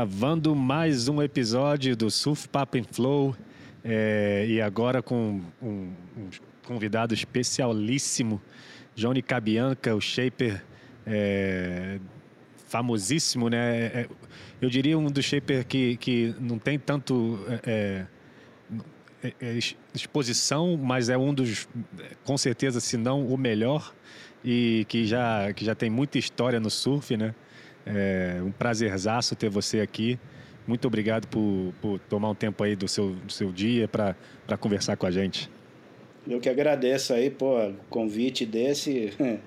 [0.00, 3.36] gravando mais um episódio do Surf Pap and Flow.
[3.84, 6.30] É, e agora com um, um,
[6.66, 8.40] convidado especialíssimo,
[8.94, 10.64] Johnny Cabianca, o shaper
[11.06, 11.98] é,
[12.66, 13.76] famosíssimo, né?
[13.88, 14.08] É,
[14.58, 18.06] eu diria um dos shaper que, que não tem tanto é,
[19.22, 19.58] é, é,
[19.94, 21.68] exposição, mas é um dos,
[22.24, 23.94] com certeza, se não o melhor,
[24.42, 27.34] e que já, que já tem muita história no surf, né?
[27.86, 30.18] É um prazerzaço ter você aqui.
[30.66, 34.14] Muito obrigado por, por tomar um tempo aí do seu, do seu dia para
[34.58, 35.50] conversar com a gente.
[36.28, 39.12] Eu que agradeço aí, pô, convite desse.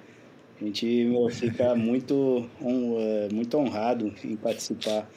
[0.62, 5.10] A gente fica muito, é, muito honrado em participar.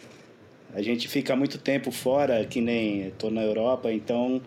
[0.75, 4.43] A gente fica muito tempo fora, que nem estou na Europa, então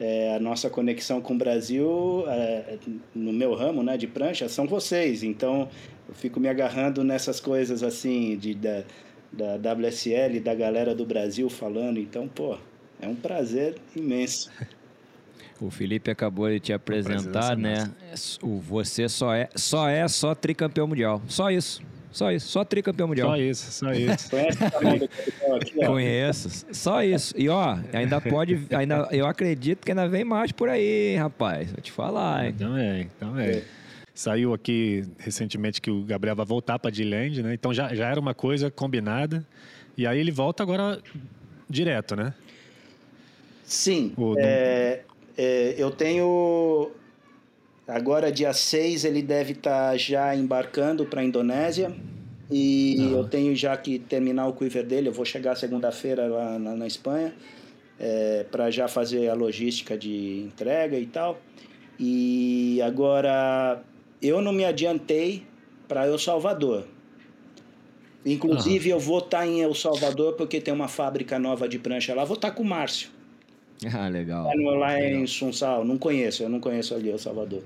[0.00, 2.78] é, a nossa conexão com o Brasil, é,
[3.14, 5.22] no meu ramo né, de prancha, são vocês.
[5.22, 5.68] Então,
[6.10, 8.82] eu fico me agarrando nessas coisas assim, de, da,
[9.32, 12.00] da WSL, da galera do Brasil falando.
[12.00, 12.58] Então, pô,
[13.00, 14.50] é um prazer imenso.
[15.62, 17.90] O Felipe acabou de te apresentar, né?
[18.42, 21.20] O você só é só é só tricampeão mundial.
[21.28, 21.82] Só isso.
[22.10, 23.28] Só isso, só tricampeão mundial.
[23.28, 24.30] Só isso, só isso.
[25.86, 27.34] Conheço, só isso.
[27.36, 31.70] E ó, ainda pode, ainda, eu acredito que ainda vem mais por aí, rapaz.
[31.70, 32.54] Vou te falar, hein?
[32.54, 33.62] Também, também.
[34.20, 37.54] Saiu aqui recentemente que o Gabriel vai voltar para Diland, né?
[37.54, 39.46] Então já, já era uma coisa combinada.
[39.96, 41.00] E aí ele volta agora
[41.66, 42.34] direto, né?
[43.64, 44.12] Sim.
[44.18, 45.04] O, é,
[45.38, 46.90] é, eu tenho
[47.88, 51.90] Agora, dia 6, ele deve estar tá já embarcando para a Indonésia.
[52.50, 53.16] E uhum.
[53.16, 55.08] eu tenho já que terminar o quiver dele.
[55.08, 57.32] Eu vou chegar segunda-feira lá na, na Espanha
[57.98, 61.40] é, para já fazer a logística de entrega e tal.
[61.98, 63.82] E agora
[64.22, 65.44] eu não me adiantei
[65.88, 66.86] para El Salvador.
[68.24, 68.98] Inclusive, uhum.
[68.98, 72.24] eu vou estar tá em El Salvador porque tem uma fábrica nova de prancha lá.
[72.24, 73.10] Vou estar tá com o Márcio.
[73.94, 74.44] Ah, legal.
[74.44, 75.20] Lá, no, lá legal.
[75.22, 77.62] em Sunsal, não conheço, eu não conheço ali El Salvador.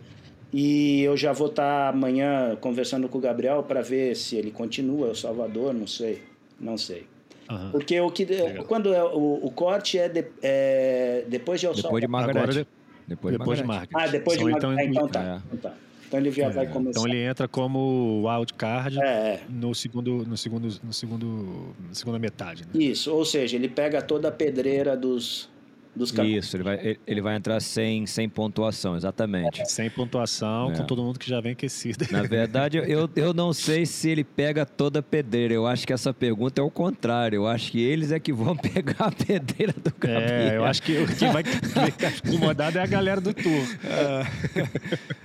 [0.53, 5.09] E eu já vou estar amanhã conversando com o Gabriel para ver se ele continua
[5.09, 6.23] El Salvador, não sei,
[6.61, 7.09] não sei.
[7.51, 7.71] Uhum.
[7.73, 8.65] Porque o que legal.
[8.65, 12.01] quando é, o, o corte é, de, é, depois de El Salvador.
[12.01, 12.69] Depois de Margarete.
[13.09, 13.89] Depois, depois de Margaret.
[13.93, 14.59] Ah, depois de Margaret.
[14.59, 15.41] Então, então, tá, é.
[15.53, 15.77] então tá.
[16.15, 17.01] Então ele já é, vai começar.
[17.01, 19.41] Então ele entra como wildcard é, é.
[19.49, 22.65] no segundo, no segundo, no segundo, na segunda metade.
[22.65, 22.85] Né?
[22.85, 25.49] Isso, ou seja, ele pega toda a pedreira dos
[25.97, 29.63] dos Isso, ele vai, ele vai entrar sem, sem pontuação, exatamente.
[29.63, 30.77] É, sem pontuação, é.
[30.77, 32.05] com todo mundo que já vem aquecido.
[32.11, 35.55] Na verdade, eu, eu não sei se ele pega toda a pedreira.
[35.55, 37.37] Eu acho que essa pergunta é o contrário.
[37.37, 40.31] Eu acho que eles é que vão pegar a pedreira do Gabriel.
[40.31, 41.45] É, eu acho que o que vai
[41.93, 43.67] ficar incomodado é a galera do tour.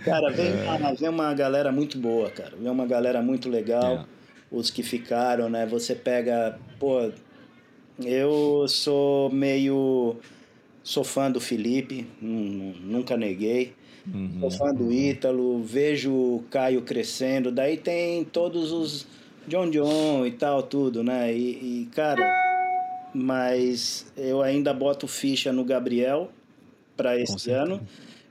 [0.06, 0.96] Cara, vem, é.
[1.00, 2.53] vem uma galera muito boa, cara.
[2.56, 3.94] Vem uma galera muito legal.
[3.94, 4.06] É.
[4.51, 5.66] Os que ficaram, né?
[5.66, 7.12] Você pega, pô,
[8.03, 10.18] eu sou meio
[10.89, 13.73] Sou fã do Felipe, nunca neguei.
[14.11, 14.39] Uhum.
[14.39, 17.51] Sou fã do Ítalo, vejo o Caio crescendo.
[17.51, 19.05] Daí tem todos os
[19.47, 21.31] John John e tal, tudo, né?
[21.31, 22.27] E, e cara,
[23.13, 26.31] mas eu ainda boto ficha no Gabriel
[26.97, 27.79] para esse ano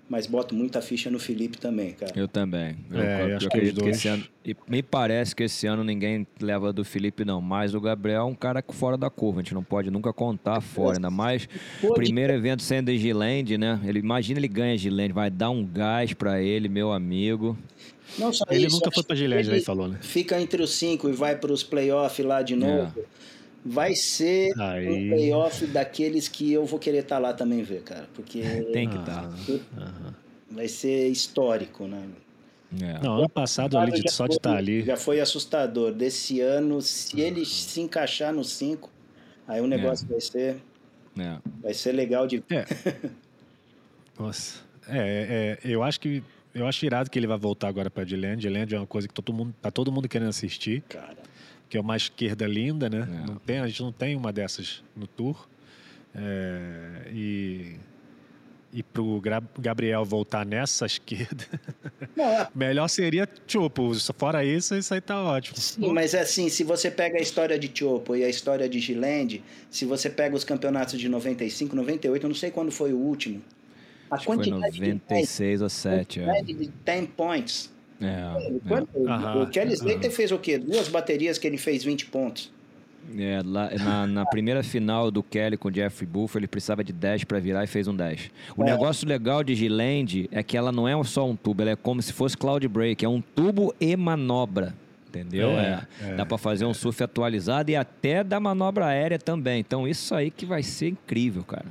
[0.09, 2.13] mas boto muita ficha no Felipe também, cara.
[2.17, 2.77] Eu também.
[2.91, 4.25] Eu, é, eu, eu acredito que, esse ano.
[4.45, 7.43] E me parece que esse ano ninguém leva do Felipe, não.
[7.43, 9.41] Mas o Gabriel é um cara fora da curva.
[9.41, 10.97] A gente não pode nunca contar fora.
[10.97, 11.47] Ainda mais
[11.83, 13.79] o primeiro evento sendo em Giland, né?
[13.85, 17.57] Ele, imagina ele ganha Giland, vai dar um gás para ele, meu amigo.
[18.19, 19.99] Não só ele isso, nunca foi pra Giland, ele falou, né?
[20.01, 22.99] Fica entre os cinco e vai para os playoffs lá de novo.
[22.99, 23.19] É
[23.65, 24.89] vai ser Aí.
[24.89, 28.09] um playoff daqueles que eu vou querer estar tá lá também ver, cara.
[28.15, 28.41] Porque.
[28.73, 29.29] Tem que estar.
[29.29, 30.15] Tá.
[30.51, 32.09] Vai ser histórico, né?
[32.81, 33.03] É.
[33.03, 34.83] Não, ano passado ali, só de estar tá ali.
[34.83, 35.93] Já foi assustador.
[35.93, 38.91] Desse ano, se ele se encaixar no 5,
[39.47, 40.09] aí o negócio é.
[40.11, 40.57] vai ser.
[41.19, 41.39] É.
[41.63, 42.43] Vai ser legal de.
[42.51, 42.65] É.
[44.19, 44.61] Nossa.
[44.89, 46.23] É, é, eu acho que.
[46.55, 48.41] Eu acho irado que ele vai voltar agora para Diland.
[48.41, 50.83] Diland é uma coisa que todo mundo, tá todo mundo querendo assistir.
[50.89, 51.28] Cara
[51.69, 53.01] que é uma esquerda linda, né?
[53.01, 53.27] É.
[53.27, 55.49] Não tem, a gente não tem uma dessas no tour.
[56.15, 57.77] É, e
[58.73, 59.21] e pro
[59.59, 61.45] Gabriel voltar nessa esquerda,
[62.17, 62.49] é.
[62.55, 63.93] melhor seria Chopo.
[64.17, 65.57] Fora isso, isso aí tá ótimo.
[65.57, 68.79] Sim, mas é assim, se você pega a história de Chopo e a história de
[68.79, 72.99] Giland, se você pega os campeonatos de 95, 98, eu não sei quando foi o
[72.99, 73.43] último.
[74.11, 76.43] A Acho quantidade foi 96 de, ou 7, é.
[76.43, 76.55] de
[76.85, 79.43] 10 points é, é.
[79.43, 80.59] O Kelly Slater fez o quê?
[80.59, 82.53] Duas baterias que ele fez 20 pontos.
[83.17, 86.93] É, lá, na, na, primeira final do Kelly com o Jeffrey Buff, ele precisava de
[86.93, 88.31] 10 para virar e fez um 10.
[88.55, 88.67] O é.
[88.67, 92.03] negócio legal de Giland é que ela não é só um tubo, ela é como
[92.03, 94.75] se fosse Cloud Break, é um tubo e manobra.
[95.09, 95.49] Entendeu?
[95.53, 99.61] É, é, é dá para fazer um surf atualizado e até da manobra aérea também.
[99.61, 101.65] Então, isso aí que vai ser incrível, cara.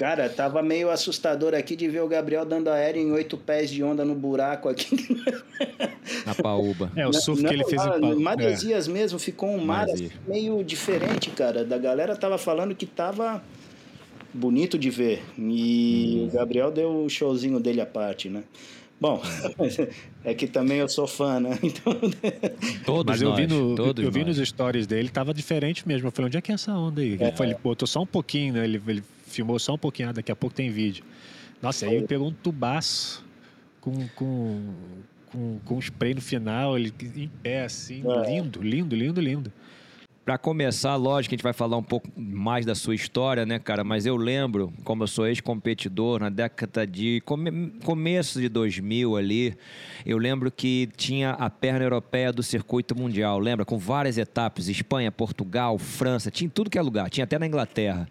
[0.00, 3.84] Cara, tava meio assustador aqui de ver o Gabriel dando aéreo em oito pés de
[3.84, 4.96] onda no buraco aqui.
[6.24, 6.90] Na Paúba.
[6.96, 8.18] É, o surf não, que ele fez em Paúba.
[8.18, 8.90] Maresias é.
[8.90, 11.66] mesmo, ficou um mar assim, meio diferente, cara.
[11.66, 13.44] Da galera tava falando que tava
[14.32, 15.22] bonito de ver.
[15.38, 16.28] E hum.
[16.28, 18.42] o Gabriel deu o showzinho dele à parte, né?
[18.98, 19.20] Bom,
[20.24, 21.58] é que também eu sou fã, né?
[21.62, 21.94] Então...
[22.86, 26.08] Todos Mas eu nós, vi, no, todos eu vi nos stories dele, tava diferente mesmo.
[26.08, 27.18] Eu falei, onde é que é essa onda aí?
[27.20, 27.26] É.
[27.26, 28.64] Ele, foi, ele botou só um pouquinho, né?
[28.64, 31.04] Ele, ele filmou só um pouquinho, ah, daqui a pouco tem vídeo.
[31.62, 33.24] Nossa, aí ele pegou um tubaço
[33.80, 34.74] com, com,
[35.26, 38.30] com, com um spray no final, ele em pé, assim, é.
[38.30, 39.52] lindo, lindo, lindo, lindo.
[40.22, 43.58] Para começar, lógico que a gente vai falar um pouco mais da sua história, né,
[43.58, 43.82] cara?
[43.82, 47.22] Mas eu lembro, como eu sou ex-competidor, na década de.
[47.24, 49.56] Come, começo de 2000 ali,
[50.04, 53.64] eu lembro que tinha a perna europeia do circuito mundial, lembra?
[53.64, 58.06] Com várias etapas: Espanha, Portugal, França, tinha tudo que é lugar, tinha até na Inglaterra.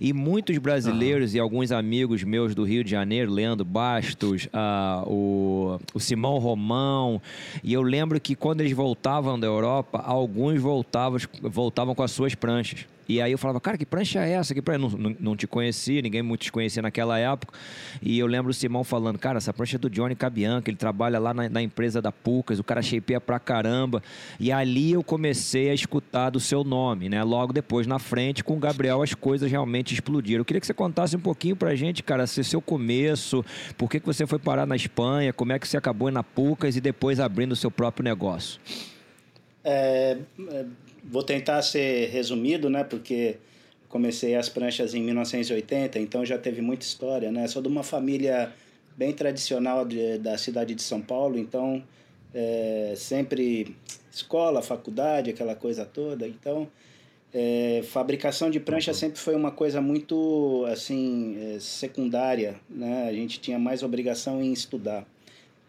[0.00, 1.36] E muitos brasileiros uhum.
[1.36, 7.20] e alguns amigos meus do Rio de Janeiro, Leandro Bastos, uh, o, o Simão Romão,
[7.62, 11.18] e eu lembro que quando eles voltavam da Europa, alguns voltavam
[11.50, 12.86] voltavam com as suas pranchas.
[13.10, 14.54] E aí eu falava, cara, que prancha é essa?
[14.54, 14.78] Que prancha?
[14.78, 17.58] Não, não, não, te conhecia, ninguém muito te conhecia naquela época.
[18.00, 21.18] E eu lembro o Simão falando, cara, essa prancha é do Johnny Cabianca, ele trabalha
[21.18, 24.00] lá na, na empresa da Pucas, o cara shapeia pra caramba.
[24.38, 27.20] E ali eu comecei a escutar do seu nome, né?
[27.24, 30.42] Logo depois, na frente, com o Gabriel, as coisas realmente explodiram.
[30.42, 33.44] Eu queria que você contasse um pouquinho pra gente, cara, se seu começo,
[33.76, 36.76] por que, que você foi parar na Espanha, como é que você acabou na Pucas
[36.76, 38.60] e depois abrindo o seu próprio negócio.
[39.64, 40.16] É,
[40.48, 40.64] é
[41.10, 42.84] vou tentar ser resumido, né?
[42.84, 43.36] Porque
[43.88, 47.48] comecei as pranchas em 1980, então já teve muita história, né?
[47.48, 48.52] Sou de uma família
[48.96, 51.82] bem tradicional de, da cidade de São Paulo, então
[52.32, 53.76] é, sempre
[54.12, 56.28] escola, faculdade, aquela coisa toda.
[56.28, 56.68] Então,
[57.34, 63.08] é, fabricação de prancha sempre foi uma coisa muito assim é, secundária, né?
[63.08, 65.04] A gente tinha mais obrigação em estudar.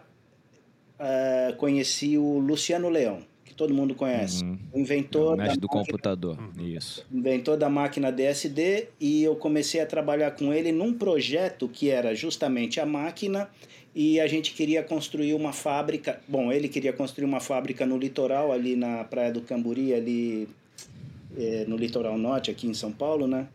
[1.00, 4.44] uh, conheci o Luciano Leão, que todo mundo conhece.
[4.44, 4.58] Uhum.
[4.74, 6.38] O inventor é o mestre do máquina, computador.
[6.60, 7.06] Isso.
[7.12, 12.14] Inventor da máquina DSD e eu comecei a trabalhar com ele num projeto que era
[12.14, 13.50] justamente a máquina
[13.96, 16.20] e a gente queria construir uma fábrica.
[16.28, 20.50] Bom, ele queria construir uma fábrica no litoral, ali na Praia do Camburi, ali
[21.38, 23.48] eh, no litoral norte, aqui em São Paulo, né?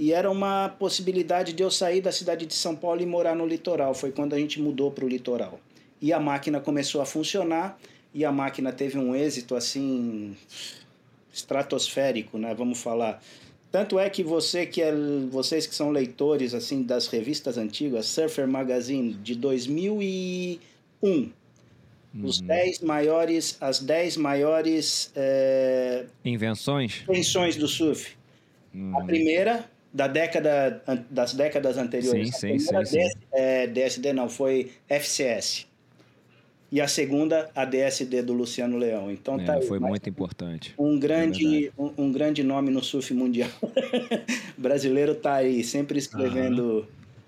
[0.00, 3.46] E era uma possibilidade de eu sair da cidade de São Paulo e morar no
[3.46, 3.92] litoral.
[3.92, 5.60] Foi quando a gente mudou para o litoral.
[6.00, 7.78] E a máquina começou a funcionar
[8.14, 10.34] e a máquina teve um êxito assim
[11.30, 12.54] estratosférico, né?
[12.54, 13.22] Vamos falar.
[13.70, 14.90] Tanto é que você que é,
[15.30, 20.60] vocês que são leitores assim das revistas antigas, Surfer Magazine de 2001,
[21.02, 21.30] uhum.
[22.22, 28.16] os 10 maiores, as 10 maiores é, invenções invenções do surf.
[28.74, 28.98] Uhum.
[28.98, 32.36] A primeira da década das décadas anteriores.
[32.36, 33.08] Sim, sim, sim, sim.
[33.32, 35.66] É, DSD não, foi FCS.
[36.72, 39.10] E a segunda, a DSD do Luciano Leão.
[39.10, 40.72] Então é, tá foi muito importante.
[40.78, 43.50] Um grande, é um, um, grande nome no surf mundial.
[44.56, 46.86] brasileiro tá aí, sempre escrevendo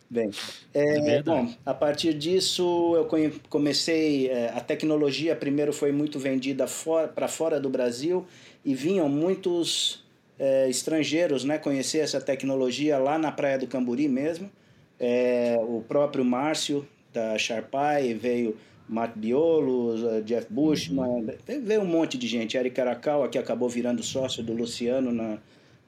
[0.09, 0.31] bem.
[0.73, 3.09] É, é bom, a partir disso eu
[3.49, 6.66] comecei é, a tecnologia primeiro foi muito vendida
[7.14, 8.25] para fora do Brasil
[8.64, 10.02] e vinham muitos
[10.39, 14.51] é, estrangeiros né, conhecer essa tecnologia lá na Praia do Camburi mesmo.
[14.99, 18.57] É, o próprio Márcio, da Sharpai, veio
[18.89, 21.27] Mark Biolo, Jeff Bushman, uhum.
[21.62, 22.57] veio um monte de gente.
[22.57, 25.39] Eric Caracal, que acabou virando sócio do Luciano na,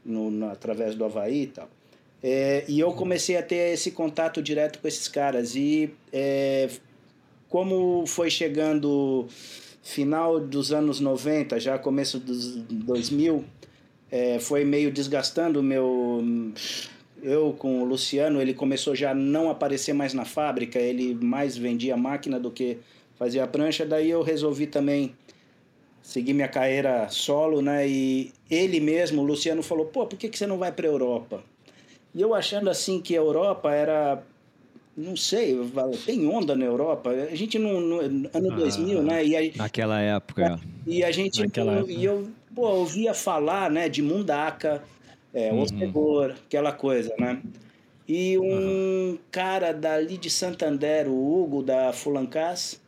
[0.04, 1.68] no, na, através do Havaí e tal.
[2.22, 5.54] É, e eu comecei a ter esse contato direto com esses caras.
[5.54, 6.70] E é,
[7.48, 9.26] como foi chegando
[9.82, 13.44] final dos anos 90, já começo dos 2000,
[14.10, 16.22] é, foi meio desgastando o meu.
[17.22, 21.56] eu com o Luciano, ele começou já a não aparecer mais na fábrica, ele mais
[21.56, 22.78] vendia máquina do que
[23.16, 25.14] fazia prancha, daí eu resolvi também
[26.04, 27.88] seguir minha carreira solo, né?
[27.88, 30.90] E ele mesmo, o Luciano, falou: pô, por que, que você não vai para a
[30.90, 31.42] Europa?
[32.14, 34.22] E eu achando assim que a Europa era.
[34.96, 35.58] Não sei,
[36.06, 37.10] tem onda na Europa.
[37.10, 39.24] A gente no ano ah, 2000, né?
[39.24, 40.60] E a, naquela época.
[40.86, 41.40] E a gente.
[41.40, 41.92] Naquela época.
[41.92, 44.82] E eu pô, ouvia falar, né, de Mundaca,
[45.34, 46.30] é, uhum.
[46.46, 47.42] Aquela coisa, né?
[48.06, 49.18] E um uhum.
[49.32, 52.80] cara dali de Santander, o Hugo da Fulancas,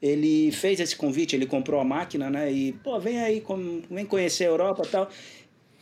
[0.00, 2.50] ele fez esse convite, ele comprou a máquina, né?
[2.50, 3.44] E, pô, vem aí,
[3.90, 5.10] vem conhecer a Europa e tal.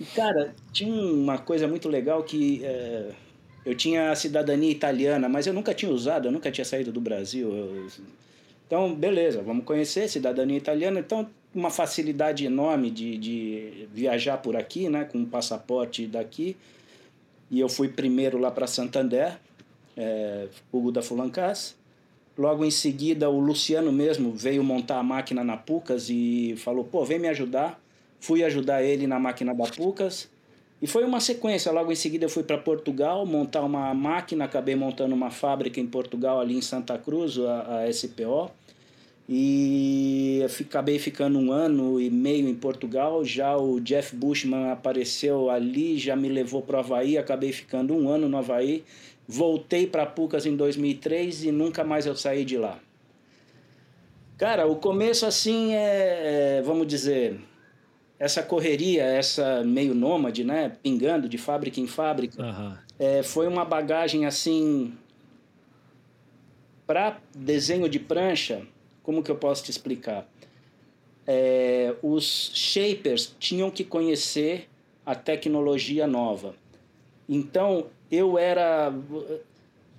[0.00, 3.10] E, cara, tinha uma coisa muito legal que é,
[3.64, 7.00] eu tinha a cidadania italiana, mas eu nunca tinha usado, eu nunca tinha saído do
[7.00, 7.54] Brasil.
[7.54, 7.86] Eu...
[8.66, 10.98] Então, beleza, vamos conhecer cidadania italiana.
[10.98, 15.04] Então, uma facilidade enorme de, de viajar por aqui, né?
[15.04, 16.56] Com um passaporte daqui.
[17.50, 19.38] E eu fui primeiro lá para Santander,
[19.96, 21.74] é, Hugo da Fulancas.
[22.36, 27.04] Logo em seguida, o Luciano mesmo veio montar a máquina na Pucas e falou: pô,
[27.04, 27.80] vem me ajudar.
[28.20, 30.28] Fui ajudar ele na máquina da Pucas.
[30.80, 31.72] E foi uma sequência.
[31.72, 34.44] Logo em seguida, eu fui para Portugal montar uma máquina.
[34.44, 38.50] Acabei montando uma fábrica em Portugal, ali em Santa Cruz, a, a SPO.
[39.28, 43.22] E acabei ficando um ano e meio em Portugal.
[43.24, 47.18] Já o Jeff Bushman apareceu ali, já me levou para o Havaí.
[47.18, 48.84] Acabei ficando um ano no Havaí.
[49.26, 52.80] Voltei para Pucas em 2003 e nunca mais eu saí de lá.
[54.38, 57.38] Cara, o começo assim é, é vamos dizer,
[58.18, 62.74] essa correria, essa meio nômade, né, pingando de fábrica em fábrica, uhum.
[62.98, 64.94] é, foi uma bagagem assim
[66.86, 68.62] para desenho de prancha.
[69.08, 70.28] Como que eu posso te explicar?
[71.26, 74.68] É, os shapers tinham que conhecer
[75.06, 76.54] a tecnologia nova.
[77.26, 78.92] Então eu era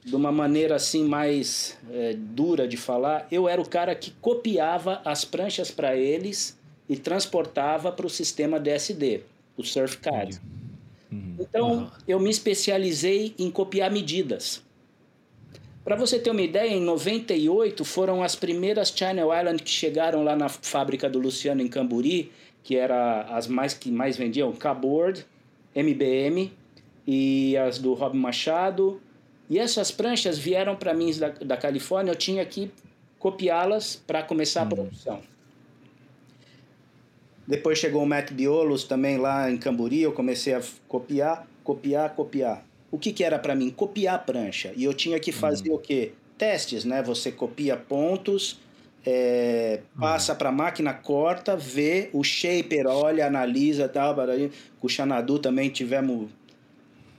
[0.06, 5.02] de uma maneira assim mais é, dura de falar, eu era o cara que copiava
[5.04, 6.56] as pranchas para eles
[6.88, 9.22] e transportava para o sistema DSD,
[9.58, 10.40] o SurfCAD.
[11.12, 11.36] Uhum.
[11.40, 11.90] Então uhum.
[12.08, 14.62] eu me especializei em copiar medidas.
[15.84, 20.36] Para você ter uma ideia, em 98 foram as primeiras Channel Island que chegaram lá
[20.36, 22.32] na fábrica do Luciano em Camburi,
[22.64, 25.26] que era as mais que mais vendiam, Cabord,
[25.74, 26.52] MBM,
[27.08, 29.02] e as do Rob Machado.
[29.50, 32.72] E essas pranchas vieram para mim da, da Califórnia, eu tinha que
[33.18, 34.70] copiá-las para começar a uhum.
[34.70, 35.22] produção.
[37.48, 42.64] Depois chegou o Matt Biolos também lá em Camburi, eu comecei a copiar, copiar, copiar.
[42.92, 43.70] O que, que era para mim?
[43.70, 44.74] Copiar a prancha.
[44.76, 45.76] E eu tinha que fazer uhum.
[45.76, 46.14] o quê?
[46.38, 47.04] Testes, né?
[47.04, 48.60] Você copia pontos,
[49.06, 50.38] é, passa uhum.
[50.38, 54.16] para a máquina, corta, vê, o shaper olha, analisa tal.
[54.80, 56.30] Com o Xanadu também tivemos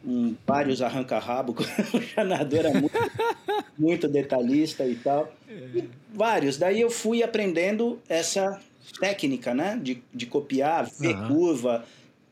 [0.04, 1.54] um, vários arranca-rabo,
[1.94, 2.98] o Xanadu era muito,
[3.78, 5.32] muito detalhista e tal.
[5.48, 6.56] E vários.
[6.56, 8.60] Daí eu fui aprendendo essa
[8.98, 9.78] técnica, né?
[9.82, 11.28] De, de copiar, ver uhum.
[11.28, 11.84] curva,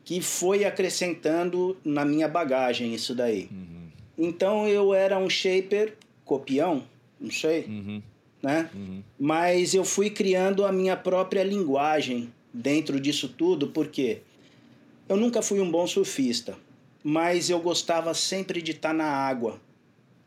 [0.09, 3.47] que foi acrescentando na minha bagagem isso daí.
[3.51, 3.89] Uhum.
[4.17, 5.93] Então eu era um shaper
[6.25, 6.83] copião,
[7.21, 8.01] não sei, uhum.
[8.41, 8.71] né?
[8.73, 9.03] Uhum.
[9.19, 14.21] Mas eu fui criando a minha própria linguagem dentro disso tudo, porque
[15.07, 16.57] eu nunca fui um bom surfista
[17.03, 19.59] mas eu gostava sempre de estar na água.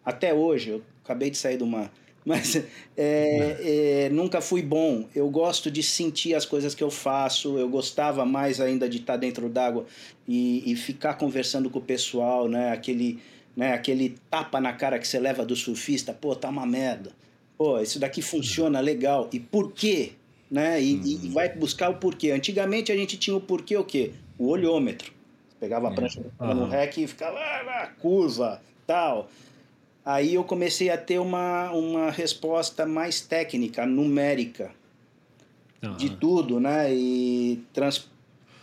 [0.04, 1.90] Até hoje, eu acabei de sair de uma.
[2.25, 2.57] Mas
[2.97, 5.07] é, é, nunca fui bom.
[5.14, 7.59] Eu gosto de sentir as coisas que eu faço.
[7.59, 9.87] Eu gostava mais ainda de estar dentro d'água
[10.26, 12.71] e, e ficar conversando com o pessoal, né?
[12.73, 13.19] Aquele,
[13.57, 13.73] né?
[13.73, 16.12] Aquele tapa na cara que você leva do surfista.
[16.12, 17.11] Pô, tá uma merda.
[17.59, 19.29] Pô, isso daqui funciona legal.
[19.33, 20.12] E por quê?
[20.50, 20.83] Né?
[20.83, 21.33] E, e uhum.
[21.33, 22.31] vai buscar o porquê.
[22.31, 24.12] Antigamente a gente tinha o porquê o quê?
[24.38, 25.12] O olhômetro.
[25.59, 26.55] Pegava a prancha uhum.
[26.55, 29.31] no rec e ficava ah, curva, tal.
[30.04, 34.73] Aí eu comecei a ter uma, uma resposta mais técnica, numérica,
[35.82, 35.97] uhum.
[35.97, 36.92] de tudo, né?
[36.92, 38.09] E trans,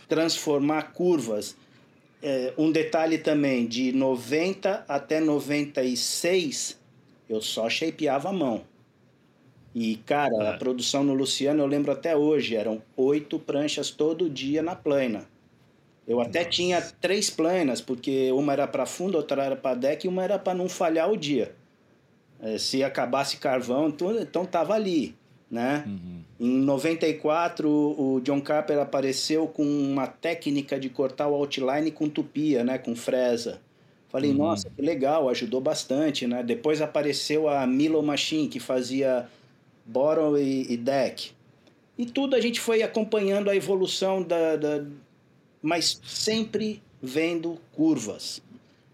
[0.06, 1.56] transformar curvas.
[2.22, 6.78] É, um detalhe também, de 90 até 96,
[7.28, 8.62] eu só shapeava a mão.
[9.74, 10.56] E, cara, a é.
[10.58, 15.29] produção no Luciano, eu lembro até hoje, eram oito pranchas todo dia na plana.
[16.10, 20.08] Eu até tinha três planas, porque uma era para fundo, outra era para deck e
[20.08, 21.54] uma era para não falhar o dia.
[22.42, 25.14] É, se acabasse carvão, então, então tava ali,
[25.48, 25.84] né?
[25.86, 26.22] Uhum.
[26.40, 32.64] Em 94, o John Carper apareceu com uma técnica de cortar o outline com tupia,
[32.64, 32.76] né?
[32.76, 33.60] Com fresa.
[34.08, 34.38] Falei, uhum.
[34.38, 36.42] nossa, que legal, ajudou bastante, né?
[36.42, 39.28] Depois apareceu a Milo Machine, que fazia
[39.86, 41.30] bottom e, e deck.
[41.96, 44.84] E tudo a gente foi acompanhando a evolução da, da
[45.62, 48.42] mas sempre vendo curvas.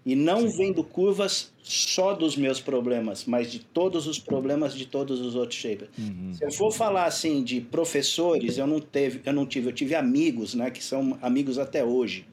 [0.04, 0.56] E não Sim.
[0.56, 5.58] vendo curvas só dos meus problemas, mas de todos os problemas de todos os outros
[5.58, 5.90] shapers.
[5.98, 6.32] Uhum.
[6.32, 9.96] Se eu for falar assim de professores, eu não teve, eu não tive, eu tive
[9.96, 12.24] amigos, né, que são amigos até hoje,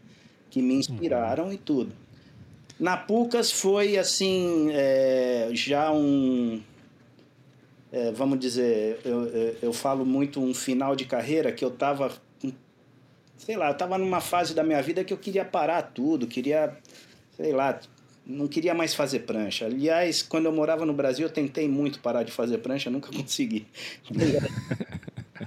[0.52, 1.54] que me inspiraram uhum.
[1.54, 1.92] e tudo.
[2.80, 6.62] Na Pucas foi assim, é, já um,
[7.94, 12.12] é, vamos dizer, eu, eu, eu, falo muito um final de carreira que eu tava,
[13.38, 16.78] sei lá, eu tava numa fase da minha vida que eu queria parar tudo, queria
[17.36, 17.80] sei lá,
[18.25, 19.66] não queria mais fazer prancha.
[19.66, 23.68] Aliás, quando eu morava no Brasil, eu tentei muito parar de fazer prancha, nunca consegui.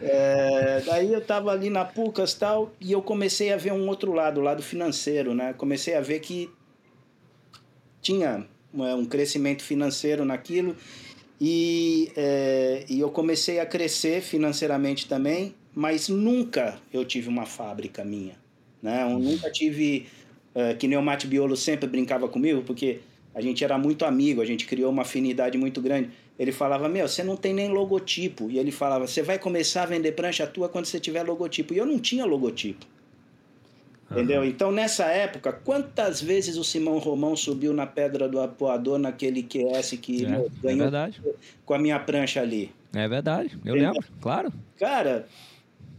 [0.00, 4.12] é, daí eu estava ali na Pucas tal, e eu comecei a ver um outro
[4.12, 5.54] lado, o lado financeiro, né?
[5.54, 6.50] Comecei a ver que
[8.02, 10.76] tinha é, um crescimento financeiro naquilo,
[11.40, 18.02] e, é, e eu comecei a crescer financeiramente também, mas nunca eu tive uma fábrica
[18.02, 18.34] minha.
[18.82, 19.02] Né?
[19.02, 20.06] Eu nunca tive
[20.54, 23.00] uh, que nem o Mate Biolo sempre brincava comigo, porque
[23.34, 26.08] a gente era muito amigo, a gente criou uma afinidade muito grande.
[26.38, 28.50] Ele falava, meu, você não tem nem logotipo.
[28.50, 31.74] E ele falava, você vai começar a vender prancha tua quando você tiver logotipo.
[31.74, 32.86] E eu não tinha logotipo.
[34.10, 34.16] Uhum.
[34.16, 34.44] Entendeu?
[34.46, 39.90] Então, nessa época, quantas vezes o Simão Romão subiu na pedra do apoador naquele QS
[40.00, 41.10] que é, meu, ganhou é
[41.66, 42.72] com a minha prancha ali?
[42.94, 43.92] É verdade, eu Entendeu?
[43.92, 44.50] lembro, claro.
[44.78, 45.28] Cara,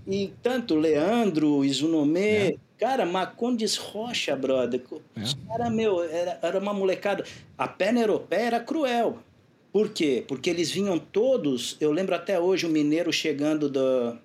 [0.08, 2.56] e tanto Leandro, Izunomê, é.
[2.78, 4.82] Cara, Macondes Rocha, brother.
[5.16, 5.22] É.
[5.22, 7.24] Os caras, meu, era, era uma molecada.
[7.58, 9.18] A perna europeia era cruel.
[9.74, 10.24] Por quê?
[10.28, 11.76] Porque eles vinham todos.
[11.82, 14.16] Eu lembro até hoje o mineiro chegando do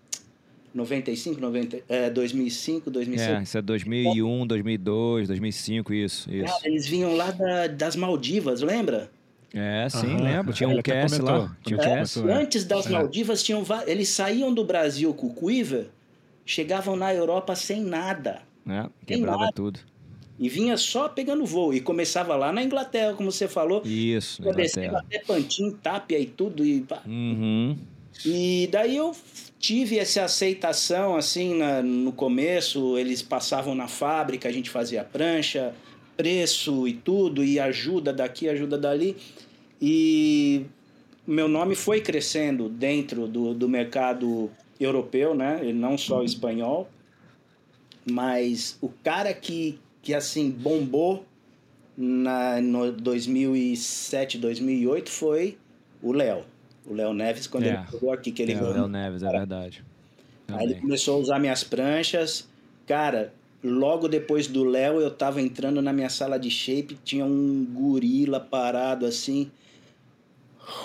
[0.74, 3.30] 95, 90, é, 2005, 2006.
[3.30, 6.32] É, isso é 2001, 2002, 2005, isso.
[6.32, 6.44] isso.
[6.44, 9.10] Cara, eles vinham lá da, das Maldivas, lembra?
[9.54, 10.22] É, sim, Aham.
[10.22, 10.52] lembro.
[10.52, 11.54] Tinha um cast lá.
[11.62, 12.90] Tinha um é, Antes das é.
[12.90, 15.88] Maldivas, tinham eles saíam do Brasil com o Quiver
[16.44, 18.42] chegavam na Europa sem nada.
[18.68, 19.52] É, quebrava nada.
[19.52, 19.80] tudo.
[20.38, 21.72] E vinha só pegando voo.
[21.72, 23.82] E começava lá na Inglaterra, como você falou.
[23.84, 24.98] Isso, Inglaterra.
[24.98, 26.64] até Pantin, Tapia e tudo.
[26.64, 27.76] E, uhum.
[28.24, 29.14] e daí eu
[29.58, 32.98] tive essa aceitação, assim, na, no começo.
[32.98, 35.74] Eles passavam na fábrica, a gente fazia prancha,
[36.16, 37.44] preço e tudo.
[37.44, 39.16] E ajuda daqui, ajuda dali.
[39.84, 40.64] E
[41.26, 45.58] meu nome foi crescendo dentro do, do mercado europeu, né?
[45.60, 46.88] Ele não só o espanhol,
[48.08, 51.26] mas o cara que, que assim bombou
[51.96, 55.58] na no 2007, 2008 foi
[56.00, 56.44] o Léo.
[56.86, 57.70] O Léo Neves quando é.
[57.70, 59.84] ele chegou aqui que ele é, o Léo Neves, é verdade.
[60.46, 60.64] Também.
[60.64, 62.48] Aí ele começou a usar minhas pranchas.
[62.86, 63.32] Cara,
[63.64, 68.38] logo depois do Léo eu tava entrando na minha sala de shape, tinha um gorila
[68.38, 69.50] parado assim.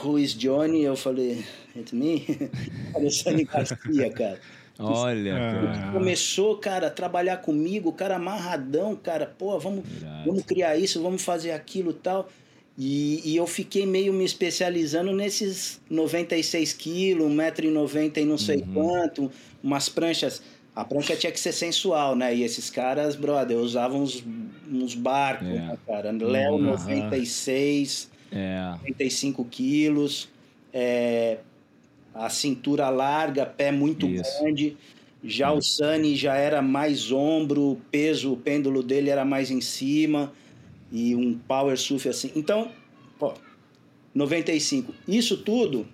[0.03, 0.83] Who is Johnny?
[0.83, 1.43] Eu falei,
[1.75, 2.25] it's me?
[2.95, 4.39] Alexandre Garcia, cara.
[4.79, 5.91] Olha, cara.
[5.91, 9.83] Começou, cara, a trabalhar comigo, cara amarradão, cara, pô, vamos,
[10.23, 12.29] vamos criar isso, vamos fazer aquilo tal.
[12.77, 18.73] E, e eu fiquei meio me especializando nesses 96 quilos, 1,90m e não sei uhum.
[18.73, 19.31] quanto,
[19.63, 20.43] umas pranchas.
[20.75, 22.35] A prancha tinha que ser sensual, né?
[22.35, 24.23] E esses caras, brother, usavam uns,
[24.71, 25.53] uns barcos, é.
[25.53, 26.11] né, cara?
[26.11, 26.61] Léo uhum.
[26.61, 28.71] 96, é.
[28.81, 30.29] 95 quilos.
[30.73, 31.37] É,
[32.13, 34.41] a cintura larga, pé muito Isso.
[34.41, 34.77] grande.
[35.23, 39.61] Já o Sunny já era mais ombro, o peso, o pêndulo dele era mais em
[39.61, 40.31] cima
[40.91, 42.31] e um power surf assim.
[42.35, 42.71] Então,
[43.19, 43.33] pô,
[44.13, 44.93] 95.
[45.07, 45.85] Isso tudo,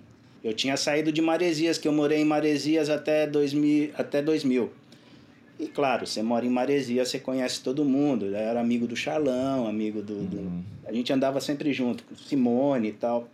[0.44, 4.72] eu tinha saído de Maresias, que eu morei em Maresias até 2000, até 2000.
[5.60, 8.26] E claro, você mora em Maresias, você conhece todo mundo.
[8.26, 10.26] Eu era amigo do Charlão, amigo do, uhum.
[10.26, 10.66] do...
[10.88, 13.28] A gente andava sempre junto, com Simone e tal.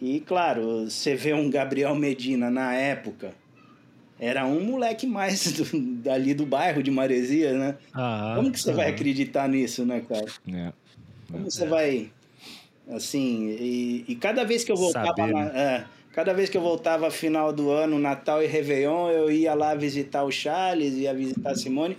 [0.00, 3.32] E claro, você vê um Gabriel Medina na época,
[4.18, 7.76] era um moleque mais do, dali do bairro de Maresia, né?
[7.92, 8.74] Ah, Como que você ah.
[8.74, 10.26] vai acreditar nisso, né, cara?
[10.52, 10.72] É.
[11.30, 11.66] Como você é.
[11.66, 12.10] vai.
[12.88, 15.26] Assim, e, e, cada vez que eu voltava.
[15.26, 15.86] Na, né?
[16.14, 20.22] Cada vez que eu voltava final do ano, Natal e Réveillon, eu ia lá visitar
[20.22, 21.98] o Charles, ia visitar a Simone.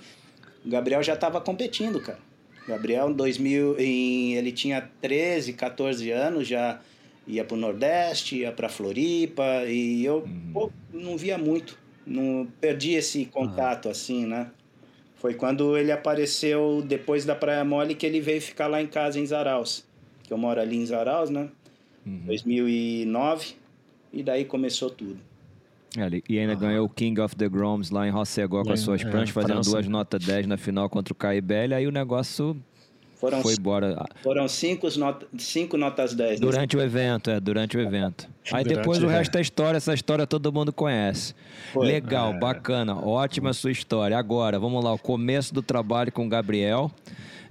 [0.65, 2.19] O Gabriel já estava competindo, cara.
[2.65, 6.79] Gabriel, em 2000, em, ele tinha 13, 14 anos, já
[7.27, 10.51] ia para o Nordeste, ia para Floripa, e eu uhum.
[10.53, 14.49] pô, não via muito, não perdi esse contato assim, né?
[15.15, 19.19] Foi quando ele apareceu depois da Praia Mole que ele veio ficar lá em casa
[19.19, 19.83] em Zaraus,
[20.23, 21.49] que eu moro ali em Zaraus, né?
[22.05, 22.21] Uhum.
[22.25, 23.55] 2009,
[24.15, 25.17] e daí começou tudo.
[25.97, 29.01] É, e ainda ganhou o King of the Groms lá em Rossegó com as suas
[29.01, 32.57] é, pranchas, fazendo duas notas 10 na final contra o Caibelli, aí o negócio
[33.15, 34.05] foram, Foi embora.
[34.21, 36.39] Foram cinco, not cinco notas 10.
[36.39, 38.27] Durante o evento, é, durante o evento.
[38.51, 41.33] Aí durante depois o resto é história, essa história todo mundo conhece.
[41.71, 41.87] Foi.
[41.87, 42.39] Legal, é.
[42.39, 44.17] bacana, ótima sua história.
[44.17, 46.91] Agora, vamos lá, o começo do trabalho com o Gabriel.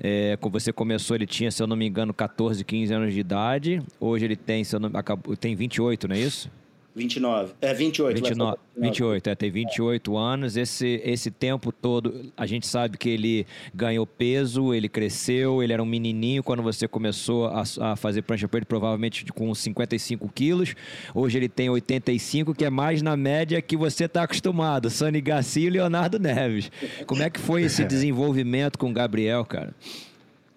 [0.07, 3.83] É, você começou, ele tinha, se eu não me engano, 14, 15 anos de idade.
[3.99, 6.51] Hoje ele tem, se eu não, acabou, tem 28, não é isso?
[6.95, 7.55] 29.
[7.61, 8.23] É, 28.
[8.23, 10.21] 29, 28, é, tem 28 é.
[10.21, 10.57] anos.
[10.57, 15.83] Esse, esse tempo todo, a gente sabe que ele ganhou peso, ele cresceu, ele era
[15.83, 20.77] um menininho quando você começou a, a fazer prancha para ele, provavelmente com 55 quilos.
[21.13, 24.89] Hoje ele tem 85, que é mais na média que você está acostumado.
[24.89, 26.71] Sani Garcia e Leonardo Neves.
[27.07, 29.75] Como é que foi esse desenvolvimento com o Gabriel, cara?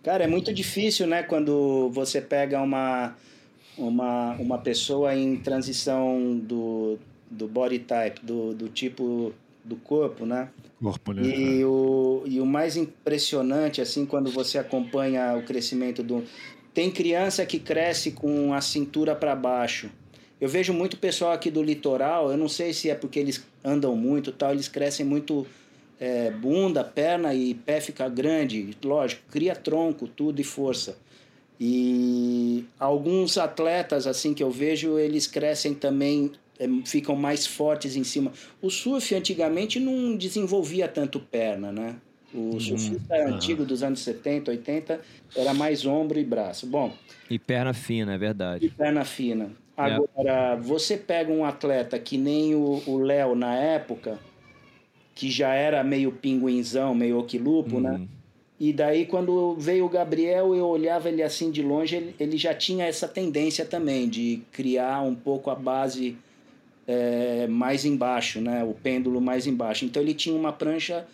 [0.04, 3.16] Cara, é muito difícil, né, quando você pega uma
[3.78, 6.98] uma, uma pessoa em transição do,
[7.30, 10.50] do body type, do, do tipo do corpo, né?
[10.82, 11.28] Corpo, né?
[11.28, 16.24] E o, e o mais impressionante, assim, quando você acompanha o crescimento do...
[16.74, 19.90] Tem criança que cresce com a cintura para baixo.
[20.40, 23.96] Eu vejo muito pessoal aqui do litoral, eu não sei se é porque eles andam
[23.96, 25.48] muito tal, eles crescem muito
[26.00, 28.78] é, bunda, perna e pé fica grande.
[28.84, 30.98] Lógico, cria tronco, tudo e força.
[31.60, 38.04] E alguns atletas assim que eu vejo, eles crescem também, é, ficam mais fortes em
[38.04, 38.32] cima.
[38.62, 41.96] O surf antigamente não desenvolvia tanto perna, né?
[42.34, 43.36] O hum, surfista uhum.
[43.36, 45.02] antigo dos anos 70, 80
[45.36, 46.68] era mais ombro e braço.
[46.68, 46.94] Bom.
[47.30, 48.66] E perna fina, é verdade.
[48.66, 49.52] E perna fina.
[49.78, 49.82] É.
[49.82, 50.56] Agora, é.
[50.58, 54.20] você pega um atleta que nem o Léo na época,
[55.16, 58.08] que já era meio pinguinzão, meio oquilupo, né?
[58.60, 62.54] E daí, quando veio o Gabriel, eu olhava ele assim de longe, ele, ele já
[62.56, 66.18] tinha essa tendência também de criar um pouco a base
[66.88, 68.64] é, mais embaixo, né?
[68.64, 69.86] O pêndulo mais embaixo.
[69.86, 71.06] Então, ele tinha uma prancha.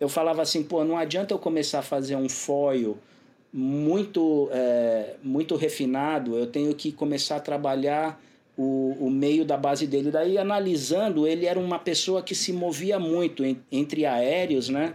[0.00, 2.98] Eu falava assim, pô, não adianta eu começar a fazer um foil
[3.52, 8.20] muito, é, muito refinado, eu tenho que começar a trabalhar
[8.56, 10.10] o, o meio da base dele.
[10.10, 14.94] Daí, analisando, ele era uma pessoa que se movia muito entre aéreos, né?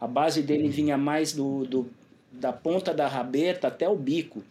[0.00, 1.90] A base dele vinha mais do, do
[2.30, 4.42] da ponta da rabeta até o bico.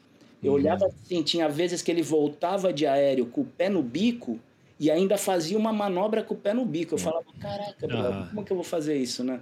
[0.44, 0.58] Eu uhum.
[0.58, 4.40] olhava assim, tinha vezes que ele voltava de aéreo com o pé no bico
[4.80, 6.96] e ainda fazia uma manobra com o pé no bico.
[6.96, 8.28] Eu falava, caraca, uhum.
[8.28, 9.40] como que eu vou fazer isso, né?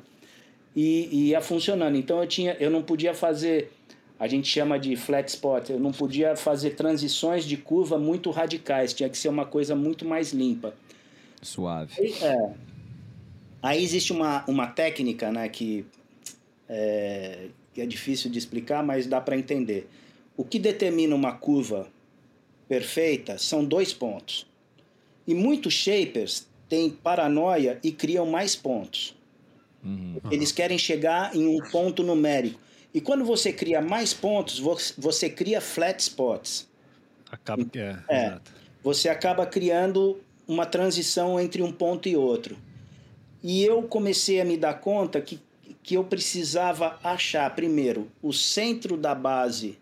[0.75, 1.95] E, e ia funcionando.
[1.95, 3.71] Então eu tinha, eu não podia fazer,
[4.19, 8.93] a gente chama de flat spot, eu não podia fazer transições de curva muito radicais,
[8.93, 10.73] tinha que ser uma coisa muito mais limpa.
[11.41, 12.13] Suave.
[12.21, 12.53] É.
[13.63, 15.85] Aí existe uma, uma técnica né, que,
[16.67, 17.47] é,
[17.77, 19.87] é difícil de explicar, mas dá para entender.
[20.35, 21.87] O que determina uma curva
[22.67, 24.45] perfeita são dois pontos.
[25.25, 29.15] E muitos shapers têm paranoia e criam mais pontos.
[29.81, 30.19] Uhum.
[30.29, 32.59] Eles querem chegar em um ponto numérico.
[32.93, 34.59] E quando você cria mais pontos,
[34.97, 36.67] você cria flat spots.
[37.31, 38.39] Acaba é, é.
[38.83, 42.57] Você acaba criando uma transição entre um ponto e outro.
[43.43, 45.39] E eu comecei a me dar conta que,
[45.83, 49.77] que eu precisava achar, primeiro, o centro da base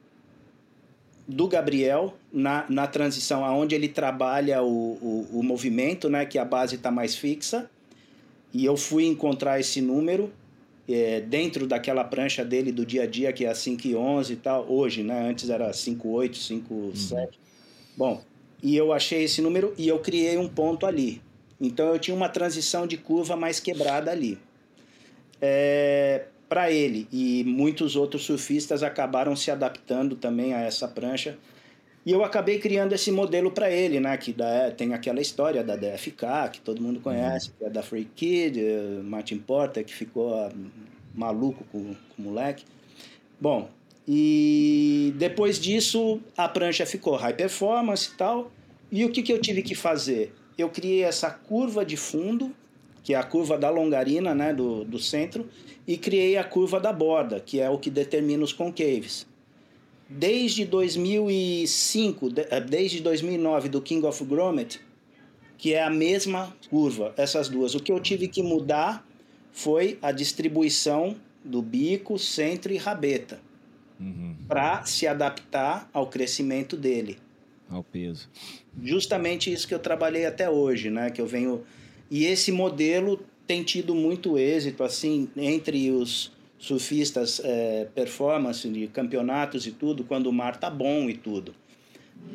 [1.28, 6.44] do Gabriel na, na transição, aonde ele trabalha o, o, o movimento, né, que a
[6.44, 7.70] base está mais fixa.
[8.54, 10.32] E eu fui encontrar esse número
[10.90, 14.66] é, dentro daquela prancha dele do dia a dia, que é a 5,11 e tal,
[14.70, 15.30] hoje, né?
[15.30, 17.14] Antes era 5,8, 5,7.
[17.14, 17.28] Uhum.
[17.96, 18.22] Bom,
[18.62, 21.22] e eu achei esse número e eu criei um ponto ali.
[21.62, 24.40] Então eu tinha uma transição de curva mais quebrada ali.
[25.40, 31.38] É, para ele e muitos outros surfistas acabaram se adaptando também a essa prancha.
[32.06, 34.18] E eu acabei criando esse modelo para ele, né?
[34.18, 38.10] Que da, tem aquela história da DFK, que todo mundo conhece, que é da Free
[38.16, 40.52] Kid, eh, Martin Porter, que ficou ah,
[41.14, 42.66] maluco com, com o moleque.
[43.40, 43.70] Bom,
[44.08, 48.52] e depois disso a prancha ficou high performance e tal.
[48.92, 50.34] E o que, que eu tive que fazer?
[50.62, 52.54] Eu criei essa curva de fundo,
[53.04, 55.50] que é a curva da longarina, né, do, do centro,
[55.88, 59.26] e criei a curva da borda, que é o que determina os concaves.
[60.08, 64.80] Desde 2005, eh, desde 2009 do King of Grommet,
[65.58, 67.76] que é a mesma curva, essas duas.
[67.76, 69.06] O que eu tive que mudar
[69.52, 73.40] foi a distribuição do bico, centro e rabeta,
[74.00, 74.36] uhum.
[74.48, 77.18] para se adaptar ao crescimento dele.
[77.72, 78.30] Ao peso
[78.84, 81.10] justamente isso que eu trabalhei até hoje, né?
[81.10, 81.64] Que eu venho
[82.10, 89.66] e esse modelo tem tido muito êxito assim entre os surfistas é, performance de campeonatos
[89.66, 91.54] e tudo, quando o mar tá bom e tudo.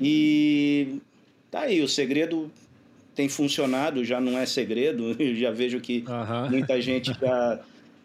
[0.01, 0.99] E
[1.51, 2.51] tá aí, o segredo
[3.15, 6.05] tem funcionado, já não é segredo, eu já vejo que
[6.51, 7.61] muita gente já.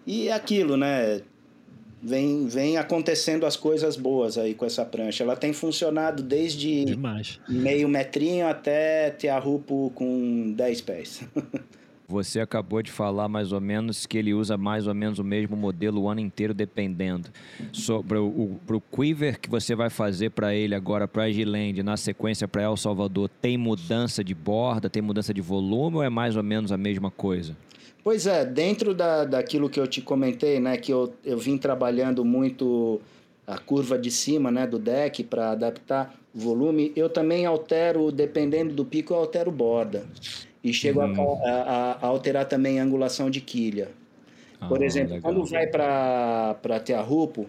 [0.05, 1.21] E é aquilo, né?
[2.01, 5.23] Vem, vem acontecendo as coisas boas aí com essa prancha.
[5.23, 7.39] Ela tem funcionado desde Demais.
[7.47, 11.23] meio metrinho até ter a rupo com 10 pés.
[12.11, 15.55] você acabou de falar mais ou menos que ele usa mais ou menos o mesmo
[15.55, 17.29] modelo o ano inteiro, dependendo.
[17.71, 18.59] Sobre o,
[18.93, 22.75] Quiver que você vai fazer para ele agora, para a Giland, na sequência para El
[22.75, 26.77] Salvador, tem mudança de borda, tem mudança de volume ou é mais ou menos a
[26.77, 27.55] mesma coisa?
[28.03, 32.25] Pois é, dentro da, daquilo que eu te comentei, né, que eu, eu vim trabalhando
[32.25, 32.99] muito
[33.45, 38.73] a curva de cima né, do deck para adaptar o volume, eu também altero, dependendo
[38.73, 40.05] do pico, eu altero borda.
[40.63, 41.39] E chego hum.
[41.43, 43.89] a, a, a, alterar também a angulação de quilha.
[44.59, 45.31] Ah, Por exemplo, legal.
[45.31, 47.47] quando vai para Tearrupo,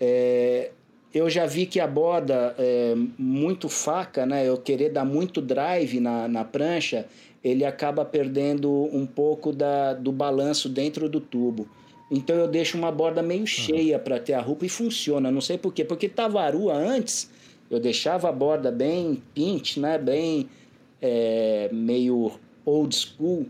[0.00, 0.70] é,
[1.14, 4.46] eu já vi que a borda é muito faca, né?
[4.46, 7.06] Eu querer dar muito drive na, na prancha,
[7.46, 11.68] ele acaba perdendo um pouco da, do balanço dentro do tubo.
[12.10, 15.30] Então eu deixo uma borda meio cheia para ter a roupa e funciona.
[15.30, 15.84] Não sei por quê.
[15.84, 17.30] Porque tavarua antes,
[17.70, 19.96] eu deixava a borda bem pinch, né?
[19.96, 20.48] Bem
[21.00, 22.32] é, meio
[22.64, 23.46] old school,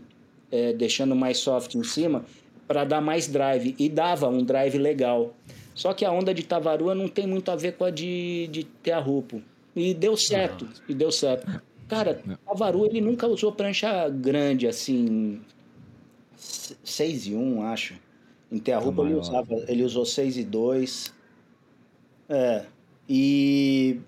[0.51, 2.23] é, deixando mais soft em cima,
[2.67, 3.75] para dar mais drive.
[3.79, 5.33] E dava um drive legal.
[5.73, 8.63] Só que a onda de tavarua não tem muito a ver com a de, de
[8.63, 9.37] ter a roupa.
[9.75, 11.66] E deu certo, e deu certo.
[11.87, 15.39] Cara, o Avaru, ele nunca usou prancha grande, assim,
[16.35, 17.95] 6 e 1, acho.
[18.51, 21.13] Em Terra-Roupa ele, usava, ele usou 6 e 2.
[22.29, 22.65] É,
[23.07, 23.99] e,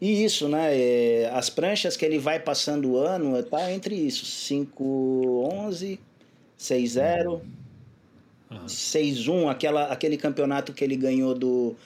[0.00, 0.76] e isso, né?
[0.76, 6.00] É, as pranchas que ele vai passando o ano, tá entre isso, 5, 11,
[6.56, 7.42] 6, 0,
[8.50, 8.68] uhum.
[8.68, 11.76] 6, 1, aquela, aquele campeonato que ele ganhou do,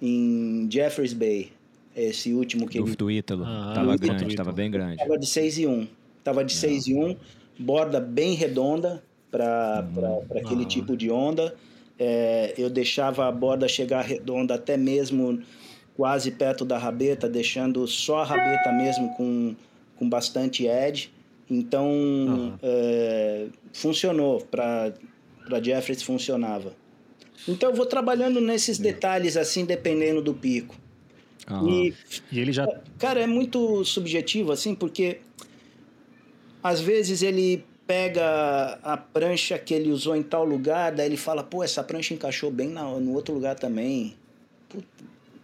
[0.00, 1.52] em Jeffreys Bay.
[1.96, 2.96] Esse último que do, ele...
[2.96, 3.44] Do Ítalo.
[3.44, 4.36] Ah, tava grande, Ítalo.
[4.36, 4.96] tava bem grande.
[4.96, 5.88] Tava de 6 e 1.
[6.24, 7.16] Tava de 6 e 1,
[7.58, 10.38] borda bem redonda para uhum.
[10.38, 10.68] aquele ah.
[10.68, 11.54] tipo de onda.
[11.98, 15.40] É, eu deixava a borda chegar redonda até mesmo
[15.96, 19.54] quase perto da rabeta, deixando só a rabeta mesmo com,
[19.96, 21.12] com bastante edge.
[21.48, 22.58] Então, uhum.
[22.62, 24.40] é, funcionou.
[24.50, 24.92] Para
[25.62, 26.72] Jeffries funcionava.
[27.46, 30.74] Então, eu vou trabalhando nesses detalhes assim, dependendo do pico.
[31.50, 31.68] Uhum.
[31.68, 31.94] E,
[32.32, 32.66] e ele já.
[32.98, 35.20] Cara, é muito subjetivo, assim, porque
[36.62, 41.42] às vezes ele pega a prancha que ele usou em tal lugar, daí ele fala,
[41.42, 44.16] pô, essa prancha encaixou bem na, no outro lugar também.
[44.68, 44.86] Puta,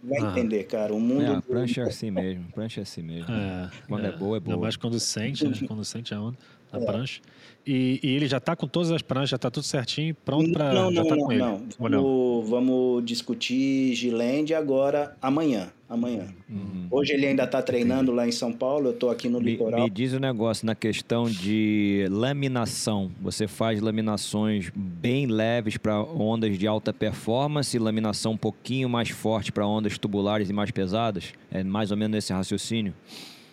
[0.03, 0.31] vai ah.
[0.31, 0.93] entender, cara.
[0.93, 1.23] O mundo.
[1.23, 2.45] É, a prancha é assim mesmo.
[2.51, 3.31] Prancha é assim mesmo.
[3.31, 4.55] É, quando é, é boa, é boa.
[4.55, 5.53] Ainda mais quando sente, né?
[5.67, 6.37] quando sente a onda,
[6.71, 6.85] a é.
[6.85, 7.21] prancha.
[7.65, 10.73] E, e, ele já está com todas as pranchas, já está tudo certinho, pronto para.
[10.73, 11.55] Não, não, tá não, com não.
[11.55, 11.65] Ele.
[11.77, 15.71] Vamos, vamos discutir Gilende agora, amanhã.
[15.87, 16.27] Amanhã.
[16.49, 16.87] Uhum.
[16.89, 19.83] Hoje ele ainda está treinando lá em São Paulo, eu estou aqui no me, litoral.
[19.83, 23.11] Me diz o um negócio na questão de laminação.
[23.21, 29.51] Você faz laminações bem leves para ondas de alta performance, laminação um pouquinho mais forte
[29.51, 31.33] para ondas tubulares e mais pesadas?
[31.51, 32.93] É mais ou menos esse raciocínio?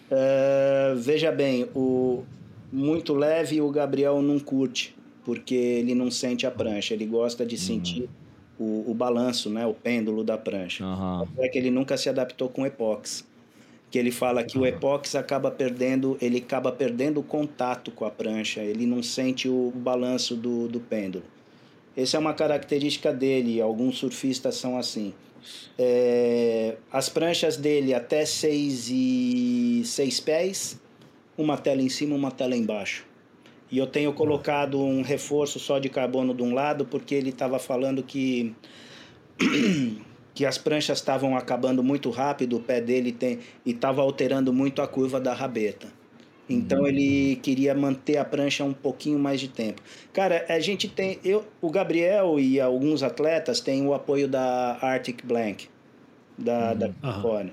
[0.08, 2.22] É, veja bem, o,
[2.72, 7.56] muito leve o Gabriel não curte, porque ele não sente a prancha, ele gosta de
[7.56, 8.08] sentir
[8.58, 8.84] uhum.
[8.86, 10.84] o, o, balanço, né, o pêndulo da prancha.
[10.84, 11.26] Uhum.
[11.38, 13.26] É que ele nunca se adaptou com epox.
[13.90, 14.64] Que ele fala que uhum.
[14.64, 19.48] o epox acaba perdendo, ele acaba perdendo o contato com a prancha, ele não sente
[19.48, 21.24] o, o balanço do, do pêndulo.
[21.96, 25.12] Essa é uma característica dele, alguns surfistas são assim.
[25.78, 30.80] É, as pranchas dele até 6 e 6 pés,
[31.38, 33.06] uma tela em cima, uma tela embaixo.
[33.70, 37.58] E eu tenho colocado um reforço só de carbono de um lado, porque ele estava
[37.58, 38.54] falando que
[40.34, 44.82] que as pranchas estavam acabando muito rápido, o pé dele tem e estava alterando muito
[44.82, 45.88] a curva da rabeta.
[46.48, 46.86] Então uhum.
[46.86, 49.82] ele queria manter a prancha um pouquinho mais de tempo.
[50.12, 55.24] Cara, a gente tem eu, o Gabriel e alguns atletas têm o apoio da Arctic
[55.24, 55.68] Blank
[56.38, 56.78] da uhum.
[56.78, 57.52] da Califórnia.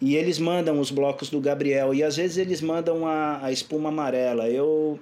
[0.00, 1.92] E eles mandam os blocos do Gabriel.
[1.92, 4.48] E às vezes eles mandam a, a espuma amarela.
[4.48, 4.98] Eu,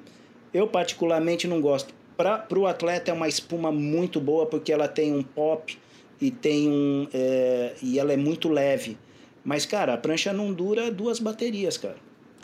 [0.52, 1.94] eu particularmente não gosto.
[2.16, 5.78] Para o atleta é uma espuma muito boa porque ela tem um pop
[6.18, 8.96] e tem um é, e ela é muito leve.
[9.44, 11.96] Mas cara, a prancha não dura duas baterias, cara.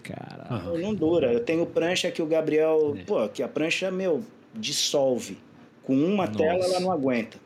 [0.02, 1.32] Cara, não dura.
[1.32, 3.04] Eu tenho prancha que o Gabriel, é.
[3.04, 4.22] pô, que a prancha meu
[4.54, 5.38] dissolve.
[5.82, 6.38] Com uma Nossa.
[6.38, 7.38] tela ela não aguenta.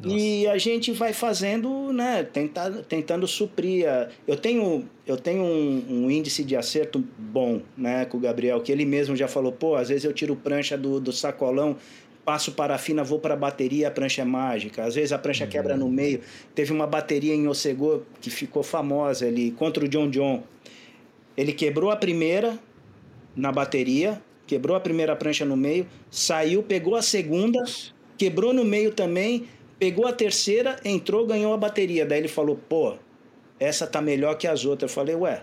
[0.00, 0.16] Nossa.
[0.16, 3.88] E a gente vai fazendo, né, tentar, tentando suprir.
[3.88, 4.08] A...
[4.28, 8.70] Eu tenho, eu tenho um, um, índice de acerto bom né, com o Gabriel, que
[8.70, 11.76] ele mesmo já falou: pô, às vezes eu tiro prancha do, do sacolão,
[12.24, 14.84] passo parafina, vou para a bateria, a prancha é mágica.
[14.84, 15.50] Às vezes a prancha uhum.
[15.50, 16.20] quebra no meio.
[16.54, 20.44] Teve uma bateria em Ocegô que ficou famosa ali, contra o John John.
[21.36, 22.56] Ele quebrou a primeira
[23.34, 27.64] na bateria, quebrou a primeira prancha no meio, saiu, pegou a segunda,
[28.16, 29.46] quebrou no meio também
[29.78, 32.04] Pegou a terceira, entrou, ganhou a bateria.
[32.04, 32.96] Daí ele falou, pô,
[33.60, 34.90] essa tá melhor que as outras.
[34.90, 35.42] Eu falei, ué,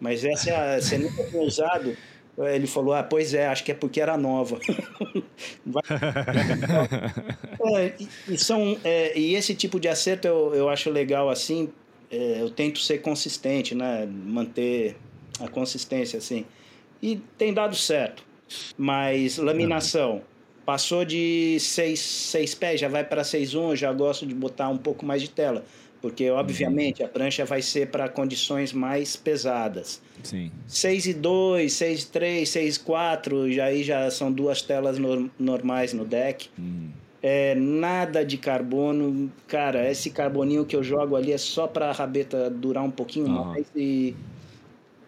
[0.00, 1.96] mas essa é a, você nunca tinha usado.
[2.36, 4.58] Ele falou, ah, pois é, acho que é porque era nova.
[7.76, 7.92] é,
[8.28, 11.70] e, são, é, e esse tipo de acerto eu, eu acho legal assim,
[12.10, 14.06] é, eu tento ser consistente, né?
[14.06, 14.96] Manter
[15.40, 16.44] a consistência assim.
[17.00, 18.24] E tem dado certo.
[18.76, 20.22] Mas laminação,
[20.64, 24.78] passou de 6, 6 pés, já vai para 6,1, eu já gosto de botar um
[24.78, 25.64] pouco mais de tela
[26.04, 30.02] porque obviamente a prancha vai ser para condições mais pesadas.
[30.22, 30.52] Sim.
[30.68, 34.98] 6 e 2, 6 e 3, 6 e 4, já aí já são duas telas
[34.98, 36.50] no, normais no deck.
[36.58, 36.90] Hum.
[37.22, 39.32] É, nada de carbono.
[39.48, 43.28] Cara, esse carboninho que eu jogo ali é só para a rabeta durar um pouquinho
[43.28, 43.44] uhum.
[43.46, 44.14] mais e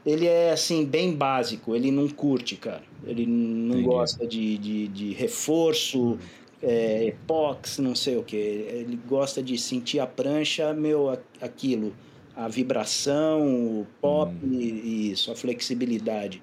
[0.07, 2.85] ele é assim bem básico, ele não curte, cara.
[3.05, 3.83] Ele não Entendi.
[3.83, 6.17] gosta de, de, de reforço,
[6.63, 8.37] é, epox, não sei o que.
[8.37, 11.93] Ele gosta de sentir a prancha, meu, aquilo,
[12.37, 14.53] a vibração, o pop hum.
[14.53, 16.41] e isso, a flexibilidade.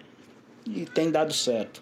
[0.68, 1.82] E tem dado certo.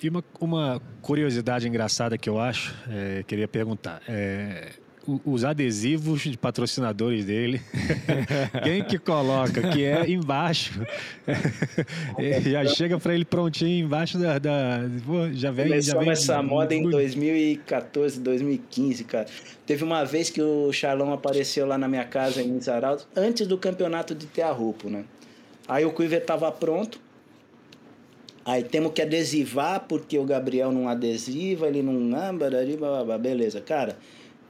[0.00, 4.00] E uma, uma curiosidade engraçada que eu acho, é, queria perguntar.
[4.08, 4.74] É,
[5.24, 7.62] os adesivos de patrocinadores dele,
[8.62, 9.70] quem que coloca?
[9.70, 10.82] Que é embaixo.
[12.44, 14.38] já chega para ele prontinho embaixo da.
[14.38, 15.68] da pô, já vem.
[15.68, 19.26] Começou já vem, essa moda em 2014, 2015, cara.
[19.66, 23.56] Teve uma vez que o Charlão apareceu lá na minha casa em Misaral, antes do
[23.56, 25.04] campeonato de Tearrupo, né?
[25.66, 27.00] Aí o Quiver tava pronto.
[28.44, 32.38] Aí temos que adesivar, porque o Gabriel não adesiva, ele não.
[33.18, 33.96] Beleza, cara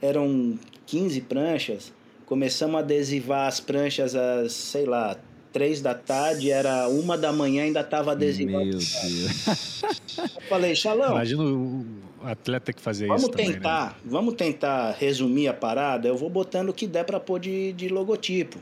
[0.01, 1.93] eram 15 pranchas.
[2.25, 5.17] Começamos a adesivar as pranchas às, sei lá,
[5.51, 8.65] três da tarde, era uma da manhã ainda estava adesivando.
[8.65, 9.81] Meu Deus.
[10.17, 11.11] Eu falei, Xalão.
[11.11, 11.85] Imagina o
[12.23, 13.31] atleta que fazer vamos isso.
[13.31, 14.11] Vamos tentar, também, né?
[14.11, 16.07] vamos tentar resumir a parada.
[16.07, 18.59] Eu vou botando o que der para pôr de, de logotipo.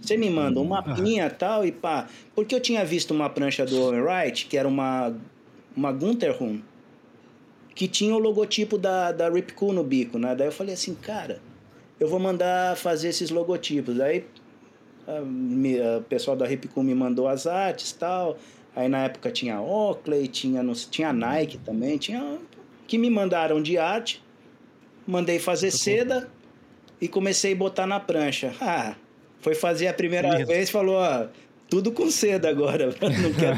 [0.00, 2.08] Você me manda um mapinha e tal e pá.
[2.34, 5.14] Porque eu tinha visto uma prancha do Owen Wright, que era uma,
[5.76, 6.62] uma Gunterhund
[7.76, 10.34] que tinha o logotipo da, da Rip Cool no bico, né?
[10.34, 11.40] Daí eu falei assim, cara,
[12.00, 13.94] eu vou mandar fazer esses logotipos.
[13.94, 14.24] Daí
[15.06, 18.38] o pessoal da Rip Cool me mandou as artes e tal.
[18.74, 22.38] Aí na época tinha Oakley, tinha, tinha Nike também, tinha
[22.88, 24.24] que me mandaram de arte.
[25.06, 26.30] Mandei fazer seda
[26.98, 28.54] e comecei a botar na prancha.
[28.58, 28.96] Ah,
[29.40, 31.26] foi fazer a primeira vez, falou, ó,
[31.68, 32.86] tudo com seda agora.
[33.00, 33.56] Não quero...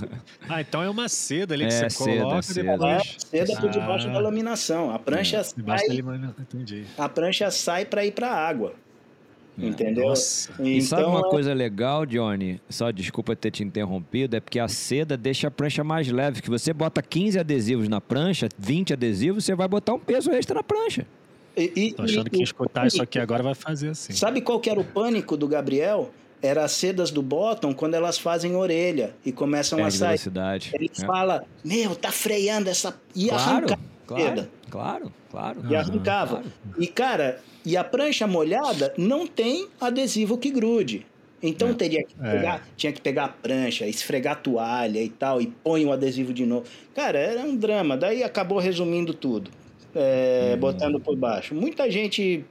[0.48, 2.72] ah, então é uma seda ali que é, você seda, coloca seda.
[2.72, 3.16] depois.
[3.32, 4.12] É, seda por debaixo ah.
[4.12, 4.94] da laminação.
[4.94, 5.56] A prancha é, sai.
[6.38, 6.84] Entendi.
[6.96, 8.74] A prancha sai para ir para a água.
[9.58, 9.66] É.
[9.66, 10.08] Entendeu?
[10.08, 10.50] Nossa.
[10.54, 11.30] Então, e sabe uma é...
[11.30, 12.60] coisa legal, Johnny?
[12.68, 16.40] Só desculpa ter te interrompido, é porque a seda deixa a prancha mais leve.
[16.40, 20.56] Que você bota 15 adesivos na prancha, 20 adesivos, você vai botar um peso extra
[20.56, 21.06] na prancha.
[21.56, 24.12] E, e, Tô achando e, que escutar isso aqui agora vai fazer assim.
[24.12, 26.10] Sabe qual que era o pânico do Gabriel?
[26.42, 30.08] Era as sedas do bottom quando elas fazem orelha e começam Perde a sair.
[30.08, 30.70] Velocidade.
[30.74, 31.06] Ele é.
[31.06, 32.98] fala, meu, tá freando essa.
[33.14, 33.66] E claro,
[34.06, 34.50] claro, seda.
[34.70, 35.62] Claro, claro.
[35.68, 36.36] E arrancava.
[36.36, 36.52] Claro.
[36.78, 41.06] E, cara, e a prancha molhada não tem adesivo que grude.
[41.42, 41.74] Então é.
[41.74, 42.32] teria que é.
[42.32, 42.60] pegar, é.
[42.76, 46.44] tinha que pegar a prancha, esfregar a toalha e tal, e põe o adesivo de
[46.44, 46.66] novo.
[46.94, 47.96] Cara, era um drama.
[47.96, 49.50] Daí acabou resumindo tudo.
[49.94, 50.60] É, hum.
[50.60, 51.54] Botando por baixo.
[51.54, 52.44] Muita gente.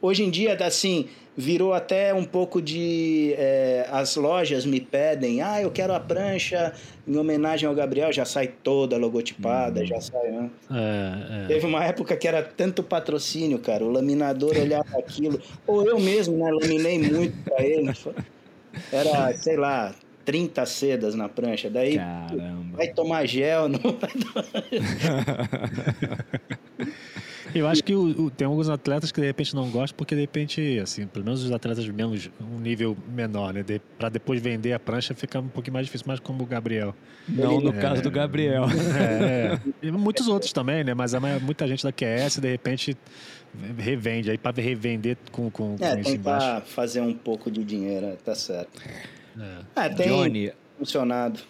[0.00, 3.34] Hoje em dia, assim, virou até um pouco de.
[3.36, 6.72] É, as lojas me pedem, ah, eu quero a prancha
[7.06, 9.86] em homenagem ao Gabriel, já sai toda logotipada, hum.
[9.86, 10.30] já sai.
[10.30, 10.50] Né?
[10.70, 11.46] É, é.
[11.48, 16.36] Teve uma época que era tanto patrocínio, cara, o laminador olhava aquilo, ou eu mesmo,
[16.38, 17.92] né, laminei muito para ele.
[18.92, 19.94] Era, sei lá,
[20.24, 21.70] 30 sedas na prancha.
[21.70, 22.76] Daí Caramba.
[22.76, 24.44] vai tomar gel, não vai tomar...
[27.58, 30.20] Eu acho que o, o, tem alguns atletas que de repente não gostam, porque de
[30.20, 33.62] repente, assim, pelo menos os atletas de menos um nível menor, né?
[33.62, 36.94] De, para depois vender a prancha fica um pouquinho mais difícil, mais como o Gabriel.
[37.28, 38.64] Não no é, caso do Gabriel.
[38.96, 39.60] É, é.
[39.82, 40.94] E muitos outros também, né?
[40.94, 42.96] Mas a, muita gente da QS, de repente,
[43.78, 44.30] revende.
[44.30, 46.66] Aí para revender com, com, é, com isso embaixo.
[46.66, 48.80] fazer um pouco de dinheiro, tá certo.
[49.76, 51.40] É, é tem Johnny, funcionado.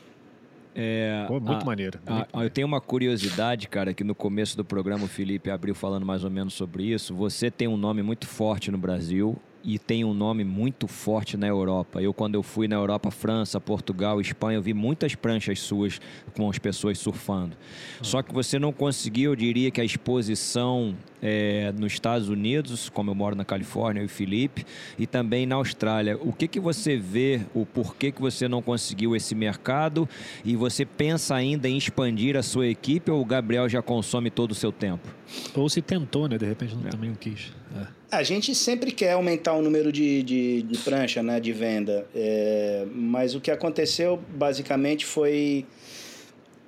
[0.77, 1.99] É, Pô, muito a, maneiro.
[2.07, 5.75] A, a, eu tenho uma curiosidade, cara, que no começo do programa o Felipe abriu
[5.75, 7.15] falando mais ou menos sobre isso.
[7.15, 11.49] Você tem um nome muito forte no Brasil e tem um nome muito forte na
[11.49, 12.01] Europa.
[12.01, 16.01] Eu, quando eu fui na Europa, França, Portugal, Espanha, eu vi muitas pranchas suas
[16.35, 17.57] com as pessoas surfando.
[18.01, 23.11] Só que você não conseguiu, eu diria que a exposição é, nos Estados Unidos, como
[23.11, 24.65] eu moro na Califórnia, eu e Felipe,
[24.97, 26.17] e também na Austrália.
[26.21, 30.09] O que, que você vê, o porquê que você não conseguiu esse mercado
[30.45, 34.53] e você pensa ainda em expandir a sua equipe ou o Gabriel já consome todo
[34.53, 35.09] o seu tempo?
[35.55, 36.39] Ou se tentou, né?
[36.39, 36.91] De repente não, é.
[36.91, 37.53] também não quis.
[37.75, 37.87] É.
[38.11, 42.07] A gente sempre quer aumentar o número de, de, de prancha, né, de venda.
[42.15, 45.67] É, mas o que aconteceu basicamente foi.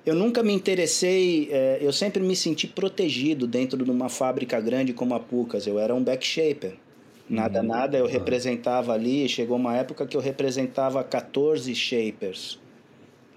[0.05, 4.93] Eu nunca me interessei, é, eu sempre me senti protegido dentro de uma fábrica grande
[4.93, 5.67] como a Pucas.
[5.67, 6.73] Eu era um backshaper.
[7.29, 7.67] Nada, uhum.
[7.67, 9.29] nada, eu representava ali.
[9.29, 12.59] Chegou uma época que eu representava 14 shapers.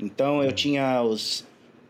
[0.00, 0.54] Então eu uhum.
[0.54, 1.44] tinha os,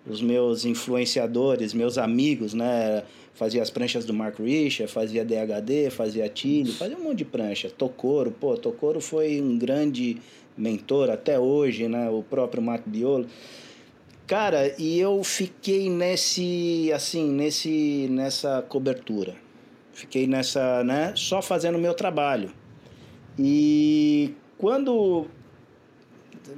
[0.07, 3.05] os meus influenciadores, meus amigos, né?
[3.35, 7.70] Fazia as pranchas do Mark Richard, fazia DHD, fazia Tilly, fazia um monte de prancha.
[7.70, 10.18] Tocoro, pô, Tocoro foi um grande
[10.57, 12.11] mentor até hoje, né?
[12.11, 13.26] O próprio Mark Biolo.
[14.26, 19.35] Cara, e eu fiquei nesse, assim, nesse, nessa cobertura.
[19.93, 21.12] Fiquei nessa, né?
[21.16, 22.51] Só fazendo o meu trabalho.
[23.39, 25.26] E quando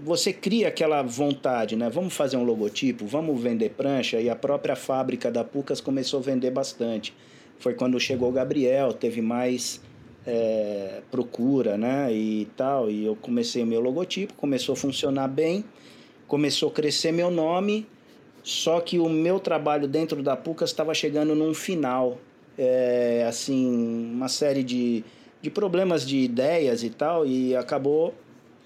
[0.02, 1.90] você cria aquela vontade, né?
[1.90, 6.22] Vamos fazer um logotipo, vamos vender prancha, e a própria fábrica da Pucas começou a
[6.22, 7.14] vender bastante.
[7.58, 9.80] Foi quando chegou o Gabriel, teve mais
[10.26, 12.12] é, procura, né?
[12.12, 15.64] E tal, e eu comecei o meu logotipo, começou a funcionar bem,
[16.26, 17.86] começou a crescer meu nome,
[18.42, 22.18] só que o meu trabalho dentro da Pucas estava chegando num final.
[22.56, 23.66] É, assim,
[24.14, 25.04] uma série de,
[25.42, 28.14] de problemas de ideias e tal, e acabou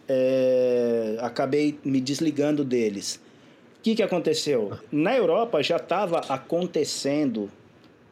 [0.08, 3.20] é, acabei me desligando deles.
[3.78, 4.72] O que, que aconteceu?
[4.90, 7.50] Na Europa já estava acontecendo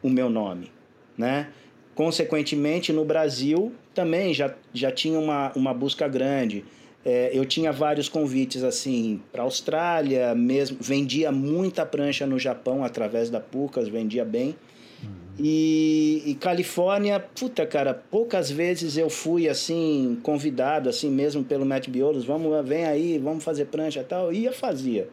[0.03, 0.71] o meu nome,
[1.17, 1.49] né?
[1.95, 6.65] Consequentemente, no Brasil também já, já tinha uma, uma busca grande.
[7.05, 13.31] É, eu tinha vários convites assim para Austrália, mesmo vendia muita prancha no Japão através
[13.31, 14.55] da Pucas, vendia bem.
[15.39, 21.89] E, e, Califórnia, puta, cara, poucas vezes eu fui assim, convidado, assim mesmo pelo Matt
[21.91, 24.33] Biolos, vamos, vem aí, vamos fazer prancha e tal.
[24.33, 25.09] Ia, fazia.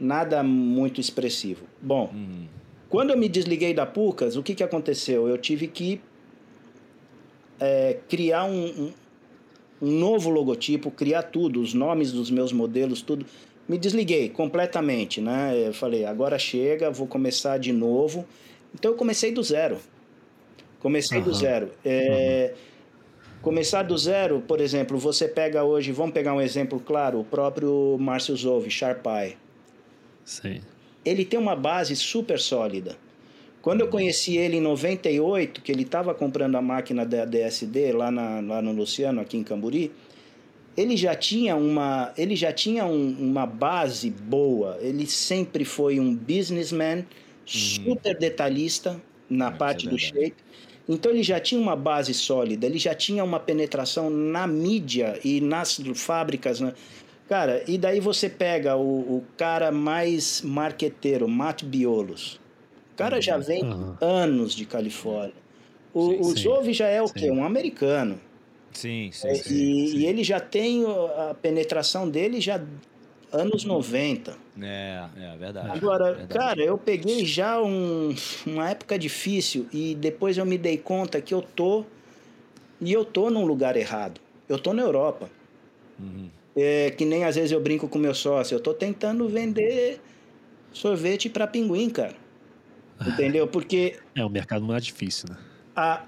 [0.00, 1.64] Nada muito expressivo.
[1.80, 2.46] Bom, uhum.
[2.88, 5.28] quando eu me desliguei da Pucas, o que, que aconteceu?
[5.28, 6.00] Eu tive que
[7.60, 8.92] é, criar um, um,
[9.80, 13.24] um novo logotipo, criar tudo, os nomes dos meus modelos, tudo.
[13.68, 15.68] Me desliguei completamente, né?
[15.68, 18.26] Eu falei, agora chega, vou começar de novo.
[18.74, 19.78] Então eu comecei do zero.
[20.80, 21.24] Comecei uhum.
[21.24, 21.70] do zero.
[21.84, 22.72] É, uhum.
[23.42, 27.96] Começar do zero, por exemplo, você pega hoje, vamos pegar um exemplo claro, o próprio
[27.98, 29.36] Márcio Zove, Sharpie.
[30.24, 30.60] Sim.
[31.04, 32.96] Ele tem uma base super sólida.
[33.60, 38.10] Quando eu conheci ele em 98, que ele estava comprando a máquina da DSD lá,
[38.10, 39.92] na, lá no Luciano, aqui em Camburi,
[40.76, 44.78] ele já tinha uma, ele já tinha um, uma base boa.
[44.80, 47.04] Ele sempre foi um businessman
[47.44, 50.36] super detalhista na é, parte é do shape.
[50.88, 55.40] Então ele já tinha uma base sólida, ele já tinha uma penetração na mídia e
[55.40, 56.60] nas fábricas.
[56.60, 56.74] Né?
[57.28, 62.40] Cara, e daí você pega o, o cara mais marqueteiro, Matt Biolos.
[62.92, 63.42] O cara já uhum.
[63.42, 63.96] vem uhum.
[64.00, 65.34] anos de Califórnia.
[65.94, 67.14] O, sim, o Zove já é o sim.
[67.14, 67.30] quê?
[67.30, 68.20] Um americano.
[68.72, 72.60] Sim, sim, é, sim, e, sim, e, ele já tem a penetração dele já
[73.32, 74.36] anos 90.
[74.60, 75.70] É, é verdade.
[75.70, 76.34] Agora, verdade.
[76.34, 78.14] cara, eu peguei já um,
[78.46, 81.84] uma época difícil e depois eu me dei conta que eu tô.
[82.80, 84.20] E eu tô num lugar errado.
[84.48, 85.30] Eu tô na Europa.
[85.98, 86.28] Uhum.
[86.54, 88.54] É, que nem às vezes eu brinco com meu sócio.
[88.54, 90.00] Eu tô tentando vender
[90.72, 92.16] sorvete para pinguim, cara.
[93.06, 93.46] Entendeu?
[93.46, 93.96] Porque.
[94.14, 95.36] É, o mercado mais difícil, né?
[95.74, 96.04] A,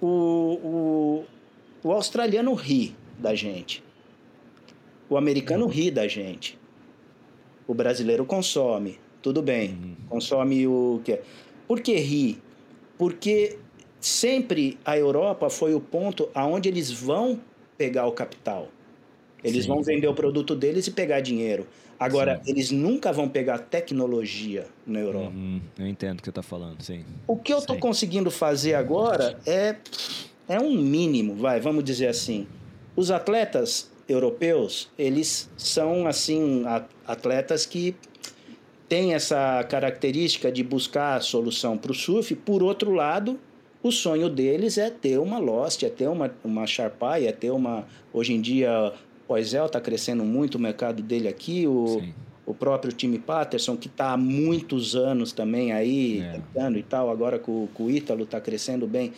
[0.00, 1.24] o,
[1.82, 3.82] o, o australiano ri da gente.
[5.08, 5.70] O americano uhum.
[5.70, 6.58] ri da gente.
[7.66, 8.98] O brasileiro consome.
[9.22, 9.70] Tudo bem.
[9.70, 9.96] Uhum.
[10.08, 11.20] Consome o que
[11.66, 12.38] Por que ri?
[12.96, 13.58] Porque
[14.00, 17.40] sempre a Europa foi o ponto aonde eles vão
[17.76, 18.68] pegar o capital.
[19.42, 19.68] Eles Sim.
[19.68, 21.66] vão vender o produto deles e pegar dinheiro.
[21.98, 22.50] Agora, sim.
[22.50, 25.30] eles nunca vão pegar tecnologia na Europa.
[25.30, 25.60] Uhum.
[25.78, 27.04] Eu entendo o que você está falando, sim.
[27.26, 29.76] O que eu estou conseguindo fazer agora é,
[30.48, 32.46] é um mínimo, vai, vamos dizer assim.
[32.94, 36.64] Os atletas europeus, eles são assim
[37.06, 37.94] atletas que
[38.88, 42.34] têm essa característica de buscar a solução para o surf.
[42.34, 43.38] Por outro lado,
[43.82, 47.86] o sonho deles é ter uma Lost, é ter uma, uma Sharpie, é ter uma...
[48.12, 48.94] Hoje em dia,
[49.28, 52.02] o Oisel está crescendo muito o mercado dele aqui, o,
[52.46, 56.32] o próprio time Patterson, que está há muitos anos também aí, é.
[56.32, 59.12] tentando e tal, agora com, com o Ítalo está crescendo bem.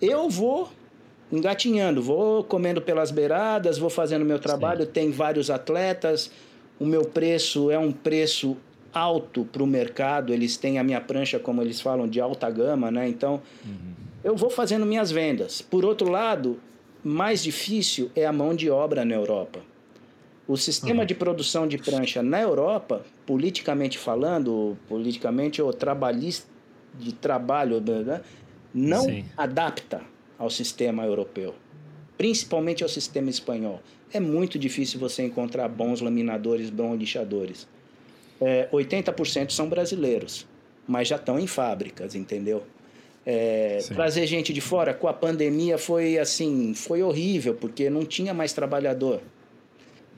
[0.00, 0.68] Eu vou
[1.32, 4.84] engatinhando, vou comendo pelas beiradas, vou fazendo meu trabalho.
[4.84, 4.90] Sim.
[4.90, 6.30] Tem vários atletas,
[6.78, 8.56] o meu preço é um preço
[8.92, 10.32] alto para o mercado.
[10.32, 13.08] Eles têm a minha prancha, como eles falam, de alta gama, né?
[13.08, 13.94] Então, uhum.
[14.24, 15.62] eu vou fazendo minhas vendas.
[15.62, 16.58] Por outro lado,
[17.04, 19.60] mais difícil é a mão de obra na Europa.
[20.48, 21.06] O sistema uhum.
[21.06, 26.48] de produção de prancha na Europa, politicamente falando, politicamente ou trabalhista
[26.98, 28.20] de trabalho, né?
[28.74, 29.24] não Sim.
[29.36, 30.00] adapta
[30.40, 31.54] ao sistema europeu,
[32.16, 33.82] principalmente ao sistema espanhol.
[34.10, 37.68] É muito difícil você encontrar bons laminadores, bons lixadores.
[38.40, 40.46] É, 80% são brasileiros,
[40.88, 42.62] mas já estão em fábricas, entendeu?
[43.26, 48.32] É, trazer gente de fora com a pandemia foi assim, foi horrível, porque não tinha
[48.32, 49.20] mais trabalhador.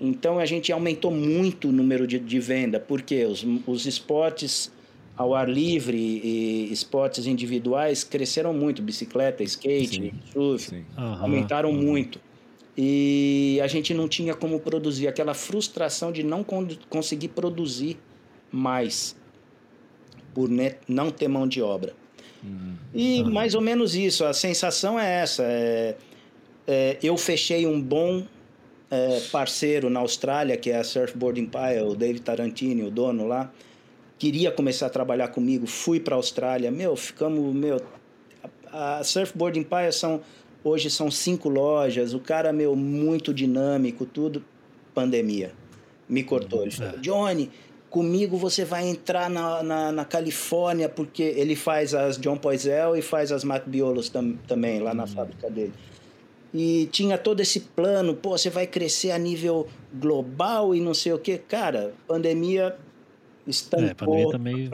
[0.01, 4.71] Então a gente aumentou muito o número de, de venda, porque os, os esportes
[5.17, 10.13] ao ar livre e esportes individuais cresceram muito, bicicleta, skate, Sim.
[10.33, 10.85] surf, Sim.
[10.97, 11.15] Uhum.
[11.23, 11.83] aumentaram uhum.
[11.83, 12.21] muito.
[12.77, 16.45] E a gente não tinha como produzir, aquela frustração de não
[16.89, 17.99] conseguir produzir
[18.51, 19.15] mais
[20.35, 20.49] por
[20.89, 21.93] não ter mão de obra.
[22.43, 22.75] Uhum.
[22.95, 25.43] E mais ou menos isso, a sensação é essa.
[25.45, 25.97] É,
[26.67, 28.27] é, eu fechei um bom
[28.91, 33.53] é, parceiro na Austrália, que é a Surfboard Empire, o David Tarantini, o dono lá
[34.23, 37.83] queria começar a trabalhar comigo, fui para a Austrália, meu, ficamos, meu,
[38.71, 40.21] a Surfboard Empire são,
[40.63, 44.45] hoje são cinco lojas, o cara, meu, muito dinâmico, tudo,
[44.95, 45.51] pandemia,
[46.09, 46.99] me cortou, ele falou, é.
[46.99, 47.51] Johnny,
[47.91, 53.03] comigo você vai entrar na, na, na, Califórnia, porque ele faz as John Poisel e
[53.03, 55.09] faz as Matt Biolos tam, também, lá na uhum.
[55.09, 55.73] fábrica dele.
[56.55, 61.13] E tinha todo esse plano, pô, você vai crescer a nível global e não sei
[61.13, 61.39] o que.
[61.39, 62.77] Cara, pandemia
[63.47, 63.89] estancou.
[63.89, 64.71] É, pandemia também...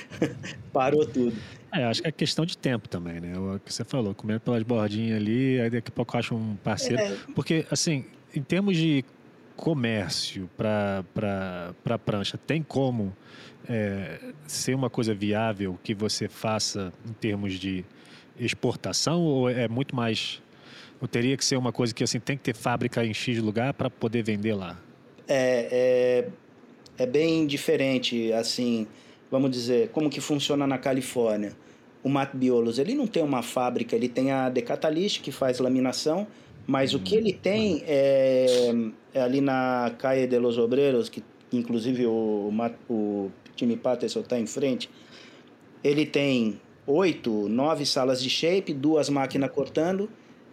[0.72, 1.36] Parou tudo.
[1.72, 3.38] É, acho que é questão de tempo também, né?
[3.38, 6.56] O que você falou, comendo pelas bordinhas ali, aí daqui a pouco eu acho um
[6.56, 7.02] parceiro.
[7.02, 7.16] É.
[7.34, 9.04] Porque, assim, em termos de
[9.56, 11.04] comércio para
[11.84, 13.16] a prancha, tem como
[13.68, 17.84] é, ser uma coisa viável que você faça em termos de
[18.38, 20.42] exportação ou é muito mais.
[21.00, 23.74] Ou teria que ser uma coisa que assim tem que ter fábrica em X lugar
[23.74, 24.78] para poder vender lá?
[25.26, 26.28] É, é,
[27.02, 28.86] é bem diferente, assim,
[29.30, 31.52] vamos dizer, como que funciona na Califórnia.
[32.02, 36.26] O Matt Biolos, ele não tem uma fábrica, ele tem a Decatalyst, que faz laminação,
[36.66, 38.72] mas o que ele tem é,
[39.12, 41.22] é ali na Calle de los Obreros, que
[41.52, 42.52] inclusive o,
[42.88, 44.88] o time Patterson está em frente,
[45.82, 50.08] ele tem oito, nove salas de shape, duas máquinas cortando,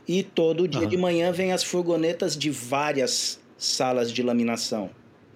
[0.08, 0.88] e todo dia uhum.
[0.88, 4.90] de manhã vem as furgonetas de várias salas de laminação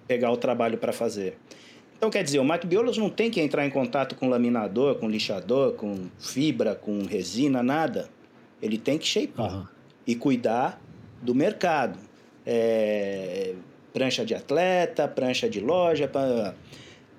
[0.06, 1.36] pegar o trabalho para fazer.
[1.96, 5.72] Então, quer dizer, o macbiolos não tem que entrar em contato com laminador, com lixador,
[5.72, 8.08] com fibra, com resina, nada.
[8.60, 9.66] Ele tem que shapear uhum.
[10.06, 10.80] e cuidar
[11.22, 11.98] do mercado.
[12.44, 13.54] É,
[13.92, 16.06] prancha de atleta, prancha de loja.
[16.06, 16.54] Pra,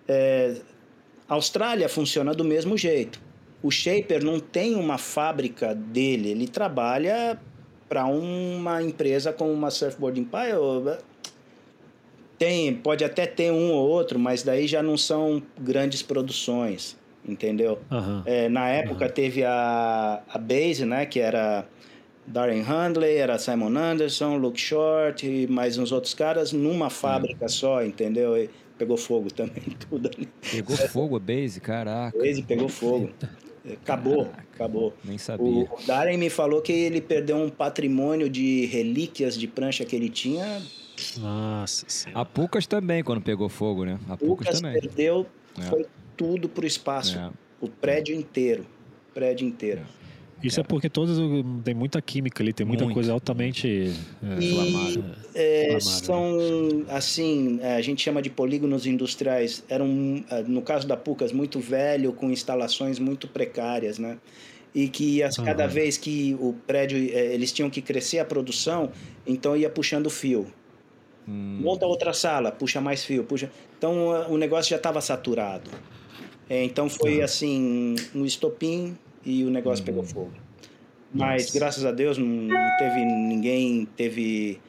[0.07, 0.55] é,
[1.27, 3.19] Austrália funciona do mesmo jeito.
[3.63, 7.39] O shaper não tem uma fábrica dele, ele trabalha
[7.89, 10.99] para uma empresa como uma Surfboard Empire
[12.37, 17.79] tem, pode até ter um ou outro, mas daí já não são grandes produções, entendeu?
[17.91, 18.21] Uhum.
[18.25, 19.11] É, na época uhum.
[19.11, 21.65] teve a, a Base, né, que era
[22.27, 27.49] Darren Handley, era Simon Anderson, Luke Short e mais uns outros caras numa fábrica uhum.
[27.49, 28.37] só, entendeu?
[28.37, 30.27] E pegou fogo também, tudo ali.
[30.51, 30.87] Pegou é.
[30.87, 31.61] fogo a Base?
[31.61, 32.17] Caraca.
[32.17, 33.11] A Base pegou fogo.
[33.81, 34.45] Acabou, Caraca.
[34.53, 34.93] acabou.
[35.03, 35.45] Nem sabia.
[35.45, 40.09] O Darren me falou que ele perdeu um patrimônio de relíquias de prancha que ele
[40.09, 40.61] tinha
[41.17, 42.21] nossa senhora.
[42.21, 43.99] A Pucas também, quando pegou fogo, né?
[44.09, 44.79] A Pucas, Pucas também.
[44.79, 45.25] perdeu,
[45.57, 45.63] é.
[45.63, 45.85] foi
[46.15, 47.17] tudo pro espaço.
[47.17, 47.29] É.
[47.59, 48.65] O prédio inteiro.
[49.09, 49.81] O prédio inteiro.
[50.01, 50.05] É.
[50.43, 51.17] Isso é porque todos
[51.63, 52.93] tem muita química ali, tem muita Muito.
[52.93, 55.79] coisa altamente é, e, é, né?
[55.79, 56.37] são
[56.89, 59.63] assim, é, a gente chama de polígonos industriais.
[59.69, 64.17] Eram, é, no caso da Pucas, muito velho, com instalações muito precárias, né?
[64.73, 65.69] E que as, cada uhum.
[65.69, 68.91] vez que o prédio, é, eles tinham que crescer a produção,
[69.25, 70.45] então ia puxando fio.
[71.27, 71.59] Hum.
[71.61, 73.51] Monta outra sala, puxa mais fio, puxa.
[73.77, 75.69] Então o negócio já estava saturado.
[76.49, 77.25] É, então foi ah.
[77.25, 80.07] assim, um estopim e o negócio pegou hum.
[80.07, 80.31] fogo.
[81.13, 81.59] Mas Nossa.
[81.59, 82.47] graças a Deus não,
[82.77, 84.59] teve ninguém, teve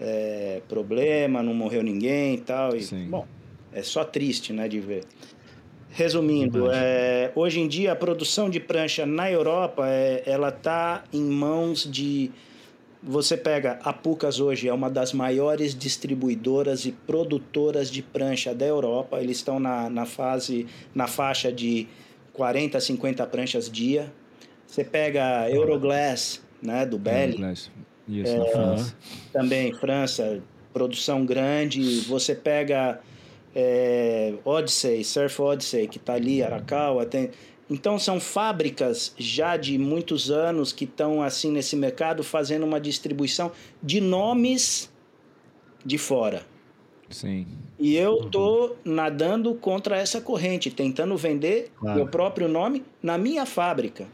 [0.00, 2.74] é, problema, não morreu ninguém e tal.
[2.74, 3.26] E, bom,
[3.72, 5.04] é só triste, né, de ver.
[5.90, 11.22] Resumindo, é, hoje em dia a produção de prancha na Europa, é, ela está em
[11.22, 12.30] mãos de
[13.02, 18.66] você pega a Pucas hoje é uma das maiores distribuidoras e produtoras de prancha da
[18.66, 19.20] Europa.
[19.20, 21.88] Eles estão na, na fase na faixa de
[22.34, 24.12] 40, 50 pranchas dia.
[24.66, 27.32] Você pega a Euroglass, né, do Belly.
[27.32, 27.70] Euroglass.
[28.06, 28.96] Isso, é, França.
[29.32, 30.42] Também França,
[30.72, 32.00] produção grande.
[32.00, 33.00] Você pega
[33.54, 37.30] é, Odyssey, Surf Odyssey, que está ali, Arakawa, tem
[37.70, 43.52] então são fábricas já de muitos anos que estão assim nesse mercado fazendo uma distribuição
[43.80, 44.92] de nomes
[45.84, 46.44] de fora.
[47.08, 47.46] Sim.
[47.78, 51.96] E eu tô nadando contra essa corrente, tentando vender claro.
[51.96, 54.06] meu próprio nome na minha fábrica.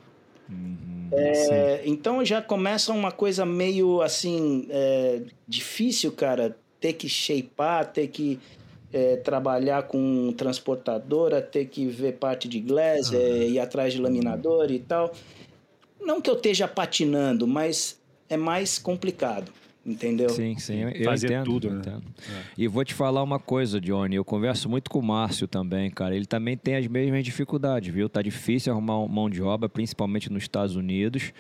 [0.49, 7.91] Uhum, é, então já começa uma coisa meio assim é, difícil, cara, ter que shapear,
[7.93, 8.39] ter que
[8.97, 13.19] é, trabalhar com transportadora, ter que ver parte de glass, uhum.
[13.19, 15.13] ir atrás de laminador e tal.
[16.01, 19.53] Não que eu esteja patinando, mas é mais complicado.
[19.87, 20.29] Entendeu?
[20.31, 20.81] Sim, sim.
[20.81, 21.79] Eu Fazer entendo, tudo, né?
[21.79, 22.03] Entendo.
[22.29, 22.43] É.
[22.59, 24.17] E vou te falar uma coisa, Johnny.
[24.17, 26.17] Eu converso muito com o Márcio também, cara.
[26.17, 28.09] Ele também tem as mesmas dificuldades, viu?
[28.09, 31.33] Tá difícil arrumar mão de obra, principalmente nos Estados Unidos.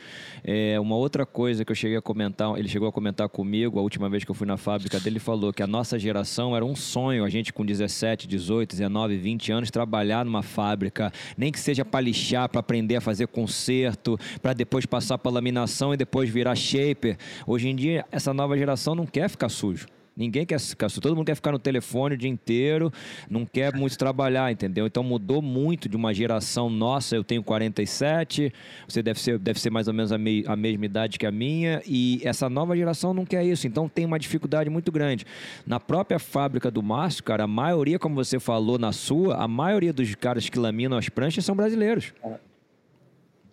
[0.45, 3.83] É, uma outra coisa que eu cheguei a comentar, ele chegou a comentar comigo a
[3.83, 6.77] última vez que eu fui na fábrica dele, falou que a nossa geração era um
[6.77, 11.85] sonho, a gente com 17, 18, 19, 20 anos, trabalhar numa fábrica, nem que seja
[11.85, 16.55] para lixar, para aprender a fazer conserto, para depois passar para laminação e depois virar
[16.55, 17.17] shaper.
[17.45, 19.87] Hoje em dia, essa nova geração não quer ficar sujo.
[20.17, 21.03] Ninguém quer ficar sujo.
[21.03, 22.91] Todo mundo quer ficar no telefone o dia inteiro,
[23.29, 24.87] não quer muito trabalhar, entendeu?
[24.87, 27.15] Então mudou muito de uma geração nossa.
[27.15, 28.51] Eu tenho 47,
[28.89, 31.31] você deve ser, deve ser mais ou menos a, me, a mesma idade que a
[31.31, 33.67] minha, e essa nova geração não quer isso.
[33.67, 35.27] Então tem uma dificuldade muito grande.
[35.67, 39.93] Na própria fábrica do Márcio, cara, a maioria, como você falou na sua, a maioria
[39.93, 42.15] dos caras que laminam as pranchas são brasileiros.
[42.25, 42.56] É.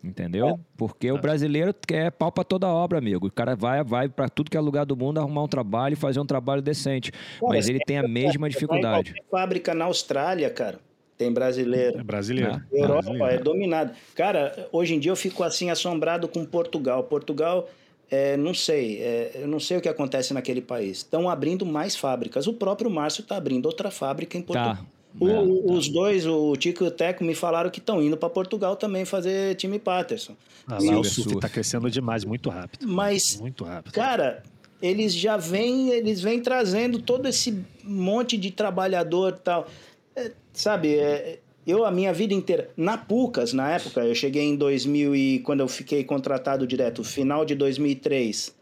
[0.03, 0.47] Entendeu?
[0.47, 0.55] É.
[0.75, 3.27] Porque o brasileiro quer pau pra toda obra, amigo.
[3.27, 5.95] O cara vai, vai para tudo que é lugar do mundo arrumar um trabalho e
[5.95, 7.11] fazer um trabalho decente.
[7.11, 9.13] Cara, Mas ele tem a mesma dificuldade.
[9.31, 10.79] fábrica na Austrália, cara.
[11.17, 11.99] Tem brasileiro.
[11.99, 12.61] É brasileiro.
[12.73, 12.81] É.
[12.81, 13.33] Europa brasileiro.
[13.33, 13.93] é dominado.
[14.13, 17.03] Cara, hoje em dia eu fico assim assombrado com Portugal.
[17.03, 17.69] Portugal,
[18.11, 20.97] é, não sei, é, eu não sei o que acontece naquele país.
[20.97, 22.45] Estão abrindo mais fábricas.
[22.45, 24.75] O próprio Márcio está abrindo outra fábrica em Portugal.
[24.75, 24.85] Tá.
[25.19, 25.73] O, é, tá.
[25.73, 29.05] Os dois, o Tico e o Teco, me falaram que estão indo para Portugal também
[29.05, 30.35] fazer time Patterson.
[30.67, 32.87] Ah, lá o surf está crescendo demais, muito rápido.
[32.87, 33.93] Mas, muito rápido.
[33.93, 34.43] cara,
[34.81, 39.67] eles já vêm, eles vêm trazendo todo esse monte de trabalhador e tal.
[40.15, 44.55] É, sabe, é, eu a minha vida inteira, na Pucas, na época, eu cheguei em
[44.55, 48.53] 2000 e quando eu fiquei contratado direto, final de 2003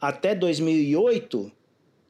[0.00, 1.50] até 2008,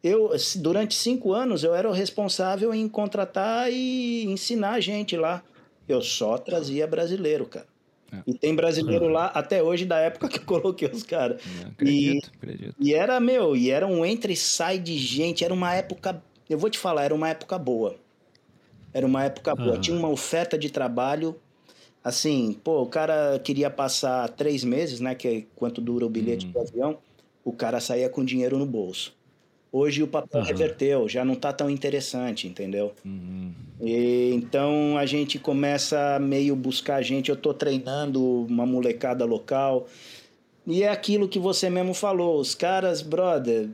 [0.03, 5.42] eu durante cinco anos eu era o responsável em contratar e ensinar a gente lá.
[5.88, 7.66] Eu só trazia brasileiro, cara.
[8.12, 8.22] É.
[8.26, 9.12] E tem brasileiro uhum.
[9.12, 11.40] lá até hoje da época que eu coloquei os caras.
[11.66, 12.74] Acredito, e, acredito.
[12.78, 15.44] E era, meu, e era um entra e sai de gente.
[15.44, 17.96] Era uma época, eu vou te falar, era uma época boa.
[18.92, 19.74] Era uma época boa.
[19.74, 19.80] Uhum.
[19.80, 21.36] Tinha uma oferta de trabalho.
[22.03, 25.14] Assim, pô, o cara queria passar três meses, né?
[25.14, 26.53] Que é quanto dura o bilhete uhum.
[26.53, 26.99] do avião.
[27.44, 29.18] O cara saía com dinheiro no bolso.
[29.71, 30.47] Hoje o papel uhum.
[30.47, 32.93] reverteu, já não está tão interessante, entendeu?
[33.05, 33.53] Uhum.
[33.81, 37.29] E, então a gente começa a meio buscar gente.
[37.29, 39.87] Eu estou treinando uma molecada local.
[40.66, 42.41] E é aquilo que você mesmo falou.
[42.41, 43.69] Os caras, brother,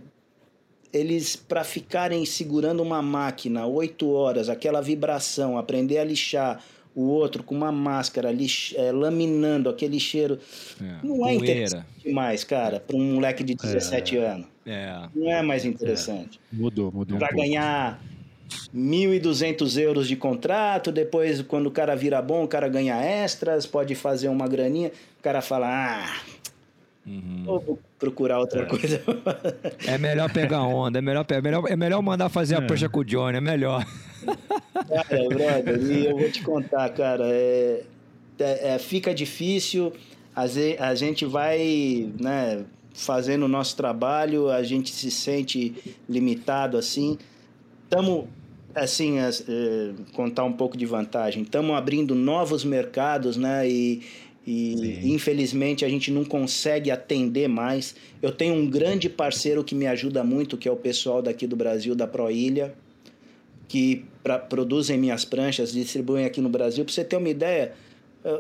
[0.93, 6.61] eles para ficarem segurando uma máquina oito horas, aquela vibração, aprender a lixar,
[6.95, 10.39] o outro com uma máscara lix, é, laminando aquele cheiro.
[10.81, 14.54] É, não é interessante mais, cara, para um moleque de 17 é, anos.
[14.67, 16.41] É, não é mais interessante.
[16.53, 16.57] É.
[16.57, 17.19] Mudou, mudou.
[17.19, 18.01] Para um ganhar
[18.75, 23.95] 1.200 euros de contrato, depois, quando o cara vira bom, o cara ganha extras, pode
[23.95, 26.17] fazer uma graninha, o cara fala, ah,
[27.07, 27.43] Uhum.
[27.45, 28.67] Vou procurar outra é.
[28.67, 29.03] coisa.
[29.87, 32.67] É melhor pegar onda, é melhor, é melhor, é melhor mandar fazer a é.
[32.67, 33.87] prancha com o Johnny, é melhor.
[34.89, 37.83] Cara, brother, e eu vou te contar, cara, é,
[38.39, 39.93] é, é fica difícil,
[40.35, 40.45] a,
[40.79, 42.65] a gente vai né,
[42.95, 45.75] fazendo o nosso trabalho, a gente se sente
[46.09, 47.19] limitado assim.
[47.83, 48.27] Estamos,
[48.75, 49.33] assim, é,
[50.15, 53.69] contar um pouco de vantagem, estamos abrindo novos mercados, né?
[53.69, 54.03] E,
[54.47, 57.95] e infelizmente a gente não consegue atender mais.
[58.23, 61.57] Eu tenho um grande parceiro que me ajuda muito, que é o pessoal daqui do
[61.57, 62.75] Brasil, da Proilha,
[63.67, 66.85] que pra, produzem minhas pranchas, distribuem aqui no Brasil.
[66.85, 67.79] Para você ter uma ideia, eh,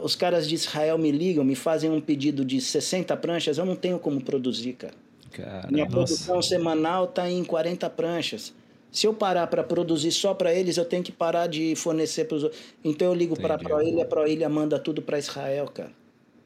[0.02, 3.76] os caras de Israel me ligam, me fazem um pedido de 60 pranchas, eu não
[3.76, 4.94] tenho como produzir, cara.
[5.30, 5.96] cara Minha nossa.
[5.96, 8.54] produção semanal está em 40 pranchas.
[8.90, 12.36] Se eu parar para produzir só para eles, eu tenho que parar de fornecer para
[12.36, 12.62] os outros.
[12.82, 15.90] Então eu ligo para a Proilha, a Proilha manda tudo para Israel, cara.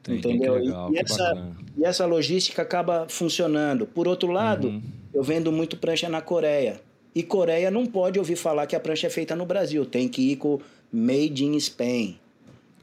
[0.01, 0.55] Entendi, Entendeu?
[0.55, 3.85] Legal, e, essa, e essa logística acaba funcionando.
[3.85, 4.81] Por outro lado, uhum.
[5.13, 6.81] eu vendo muito prancha na Coreia.
[7.13, 9.85] E Coreia não pode ouvir falar que a prancha é feita no Brasil.
[9.85, 10.59] Tem que ir com
[10.91, 12.19] Made in Spain.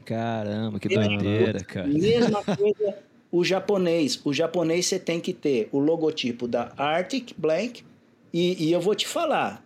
[0.07, 1.87] Caramba, que doideira, cara.
[1.87, 2.97] Mesma coisa
[3.31, 4.21] o japonês.
[4.25, 7.85] O japonês você tem que ter o logotipo da Arctic Blank
[8.33, 9.63] e, e eu vou te falar,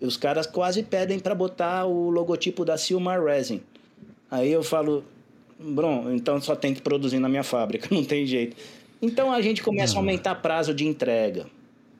[0.00, 3.60] os caras quase pedem para botar o logotipo da Silmar Resin.
[4.30, 5.04] Aí eu falo,
[5.58, 8.56] bom, então só tem que produzir na minha fábrica, não tem jeito.
[9.00, 11.46] Então a gente começa a aumentar prazo de entrega,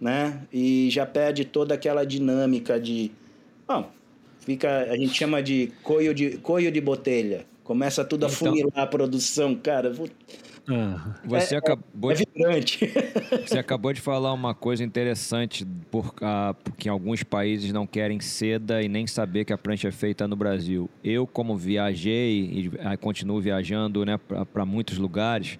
[0.00, 0.40] né?
[0.52, 3.10] E já perde toda aquela dinâmica de,
[3.66, 3.90] bom,
[4.40, 7.44] fica, a gente chama de coio de coio de botelha.
[7.64, 8.38] Começa tudo a então...
[8.38, 9.92] funilar a produção, cara.
[9.92, 10.08] Vou...
[10.68, 12.76] Ah, você, é, acabou é, é de,
[13.44, 18.80] você acabou de falar uma coisa interessante, por, uh, porque alguns países não querem seda
[18.80, 20.88] e nem saber que a prancha é feita no Brasil.
[21.02, 24.20] Eu, como viajei e uh, continuo viajando né,
[24.52, 25.58] para muitos lugares,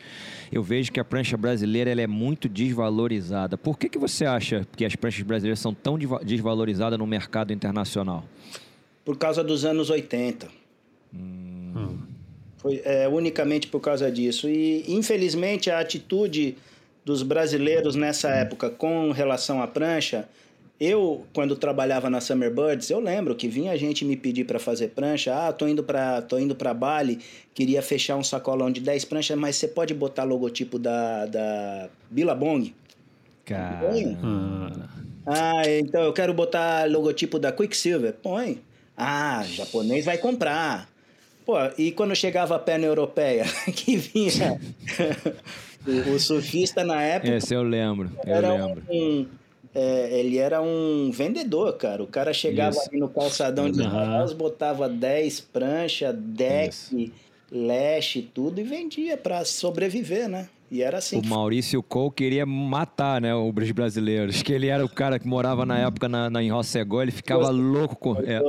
[0.53, 3.59] eu vejo que a prancha brasileira ela é muito desvalorizada.
[3.59, 8.25] Por que, que você acha que as pranchas brasileiras são tão desvalorizadas no mercado internacional?
[9.05, 10.49] Por causa dos anos 80.
[11.13, 11.62] Hum.
[12.63, 14.49] Foi é, unicamente por causa disso.
[14.49, 16.57] E, infelizmente, a atitude
[17.05, 20.29] dos brasileiros nessa época com relação à prancha.
[20.79, 24.89] Eu, quando trabalhava na Summer Birds, eu lembro que vinha gente me pedir para fazer
[24.89, 25.33] prancha.
[25.33, 27.21] Ah, tô indo para tô indo para Bali,
[27.55, 32.75] queria fechar um sacolão de 10 pranchas, mas você pode botar logotipo da da Billabong?
[33.45, 33.93] Cara.
[35.25, 38.15] Ah, então eu quero botar logotipo da Quicksilver.
[38.15, 38.61] Põe.
[38.97, 40.92] Ah, japonês vai comprar.
[41.45, 44.61] Pô, e quando chegava a perna europeia, que vinha
[45.87, 47.35] o, o, surfista na época.
[47.35, 48.83] Esse eu lembro, eu era lembro.
[48.89, 49.27] Um,
[49.75, 52.03] é, ele era um vendedor, cara.
[52.03, 57.13] O cara chegava ali no calçadão de Manaus, botava 10 pranchas, deck, Isso.
[57.51, 60.49] leste, tudo e vendia para sobreviver, né?
[60.71, 61.21] E era assim.
[61.21, 64.43] O Maurício Cole queria matar, né, os brasileiros.
[64.43, 67.51] Que ele era o cara que morava na época na, na em Rossegó, ele ficava
[67.51, 68.17] louco com.
[68.21, 68.41] É.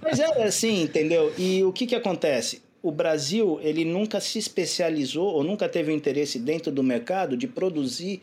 [0.00, 1.32] Mas era assim, entendeu?
[1.38, 2.62] E o que, que acontece?
[2.82, 7.46] O Brasil, ele nunca se especializou ou nunca teve o interesse dentro do mercado de
[7.46, 8.22] produzir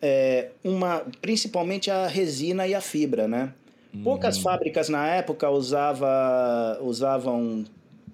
[0.00, 3.52] é, uma, principalmente a resina e a fibra, né?
[4.04, 4.42] Poucas uhum.
[4.44, 7.64] fábricas na época usava, usavam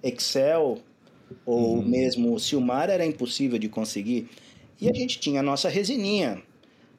[0.01, 0.79] Excel
[1.45, 1.83] ou uhum.
[1.83, 4.27] mesmo Silmar, era impossível de conseguir.
[4.81, 6.41] E a gente tinha a nossa resininha.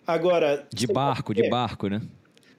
[0.06, 0.66] Agora.
[0.72, 2.00] De barco, de barco, né?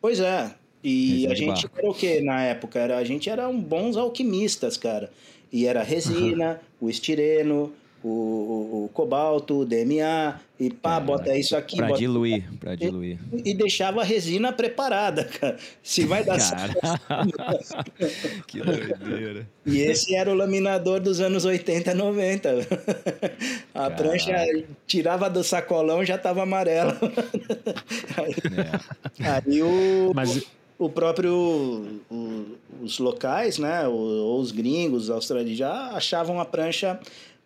[0.02, 0.54] Pois é.
[0.84, 1.80] E a gente barco.
[1.80, 2.80] era o que na época?
[2.80, 5.12] Era, a gente era um bons alquimistas, cara.
[5.52, 6.88] E era resina, uhum.
[6.88, 7.74] o estireno,
[8.04, 11.76] o, o, o, cobalto, o DMA, e pá, bota isso aqui.
[11.76, 12.00] Pra bota...
[12.00, 13.18] diluir, pra diluir.
[13.34, 15.58] E, e, deixava a resina preparada, cara.
[15.84, 16.80] Se vai dar certo.
[18.48, 19.48] que doideira.
[19.66, 22.50] E esse era o laminador dos anos 80, 90.
[23.74, 23.96] A Caraca.
[23.96, 24.34] prancha
[24.88, 26.98] tirava do sacolão já tava amarela.
[28.18, 28.36] Aí,
[29.20, 29.30] é.
[29.30, 30.12] aí o.
[30.14, 30.48] Mas
[30.80, 32.46] o próprio o,
[32.82, 36.98] os locais, né, ou, os gringos, os australianos já achavam a prancha.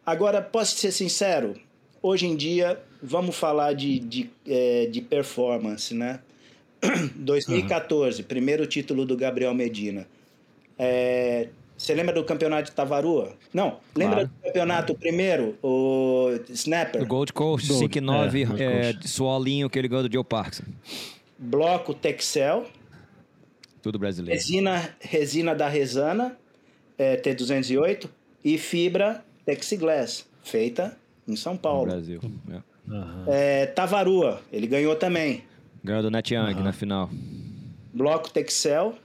[0.05, 1.55] Agora, posso ser sincero,
[2.01, 6.19] hoje em dia vamos falar de, de, é, de performance, né?
[7.15, 8.27] 2014, uhum.
[8.27, 10.07] primeiro título do Gabriel Medina.
[10.77, 13.33] É, você lembra do campeonato de Tavarua?
[13.53, 14.27] Não, lembra claro.
[14.29, 17.01] do campeonato primeiro, o Snapper?
[17.01, 20.63] O Gold Coast, Gold, 5-9, é, é, solinho que ele ganhou do Joe Parkinson.
[21.37, 22.65] Bloco Texel.
[23.83, 24.33] Tudo brasileiro.
[24.33, 26.37] Resina, resina da Resana,
[26.97, 28.07] é, T208,
[28.43, 31.87] e fibra Texiglass, feita em São Paulo.
[31.87, 32.21] No Brasil.
[32.49, 32.73] É.
[32.89, 33.25] Uhum.
[33.27, 35.43] É, Tavarua, ele ganhou também.
[35.83, 36.63] Ganhou do Net Young uhum.
[36.63, 37.09] na final.
[37.93, 38.95] Bloco Texel,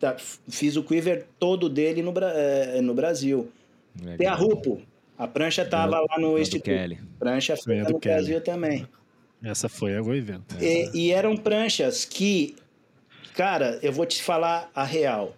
[0.00, 0.16] tá,
[0.48, 3.52] fiz o quiver todo dele no, é, no Brasil.
[4.00, 4.16] Legal.
[4.16, 4.80] Tem a Rupo,
[5.18, 6.64] a prancha estava lá no Instituto.
[6.64, 6.98] Kelly.
[7.18, 8.14] Prancha feita no Kelly.
[8.14, 8.88] Brasil também.
[9.42, 10.56] Essa foi a evento.
[10.62, 12.56] E, e eram pranchas que
[13.36, 15.36] Cara, eu vou te falar a real.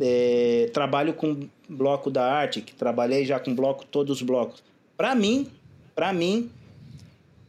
[0.00, 4.64] É, trabalho com bloco da arte, que trabalhei já com bloco, todos os blocos.
[4.96, 5.48] Para mim,
[5.94, 6.50] para mim,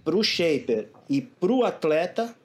[0.05, 2.35] pro shaper e pro atleta,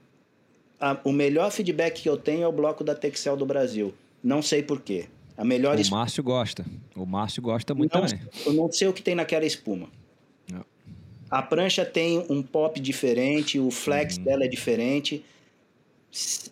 [0.80, 3.92] a, o melhor feedback que eu tenho é o bloco da Texel do Brasil.
[4.22, 5.06] Não sei por quê.
[5.36, 6.64] A melhor O Márcio gosta.
[6.96, 8.26] O Márcio gosta muito não, também.
[8.46, 9.88] Eu não sei o que tem naquela espuma.
[10.50, 10.64] Não.
[11.30, 14.24] A prancha tem um pop diferente, o flex uhum.
[14.24, 15.22] dela é diferente.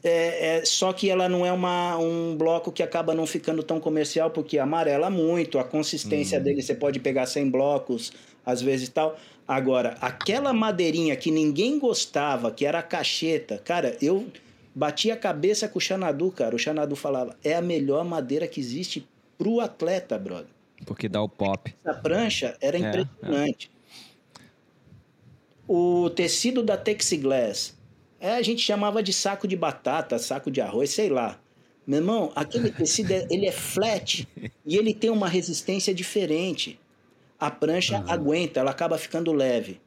[0.03, 3.79] É, é, só que ela não é uma, um bloco que acaba não ficando tão
[3.79, 6.45] comercial, porque amarela muito, a consistência uhum.
[6.45, 8.13] dele você pode pegar 100 blocos,
[8.45, 9.17] às vezes tal.
[9.47, 14.27] Agora, aquela madeirinha que ninguém gostava, que era a cacheta, cara, eu
[14.75, 16.57] bati a cabeça com o Xanadu, cara.
[16.57, 19.07] O Xanadu falava, é a melhor madeira que existe
[19.39, 20.47] pro atleta, brother.
[20.85, 21.73] Porque dá o pop.
[21.85, 23.71] A prancha era é, impressionante.
[24.39, 24.43] É.
[25.69, 27.81] O tecido da Texiglass
[28.23, 31.41] é, a gente chamava de saco de batata, saco de arroz, sei lá.
[31.85, 34.29] Meu irmão, aquele tecido é, ele é flat
[34.65, 36.79] e ele tem uma resistência diferente.
[37.41, 38.05] A prancha uhum.
[38.09, 39.81] aguenta, ela acaba ficando leve.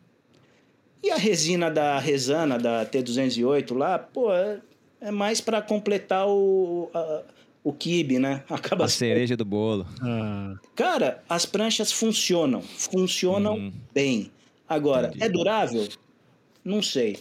[1.02, 4.60] E a resina da Resana, da T208 lá, pô, é,
[5.00, 7.22] é mais para completar o, a,
[7.64, 8.44] o kibe, né?
[8.50, 9.88] Acaba a cereja do bolo.
[10.02, 10.56] Ah.
[10.76, 13.72] Cara, as pranchas funcionam, funcionam uhum.
[13.94, 14.30] bem.
[14.68, 15.24] Agora, Entendi.
[15.24, 15.88] é durável?
[16.66, 17.18] Não sei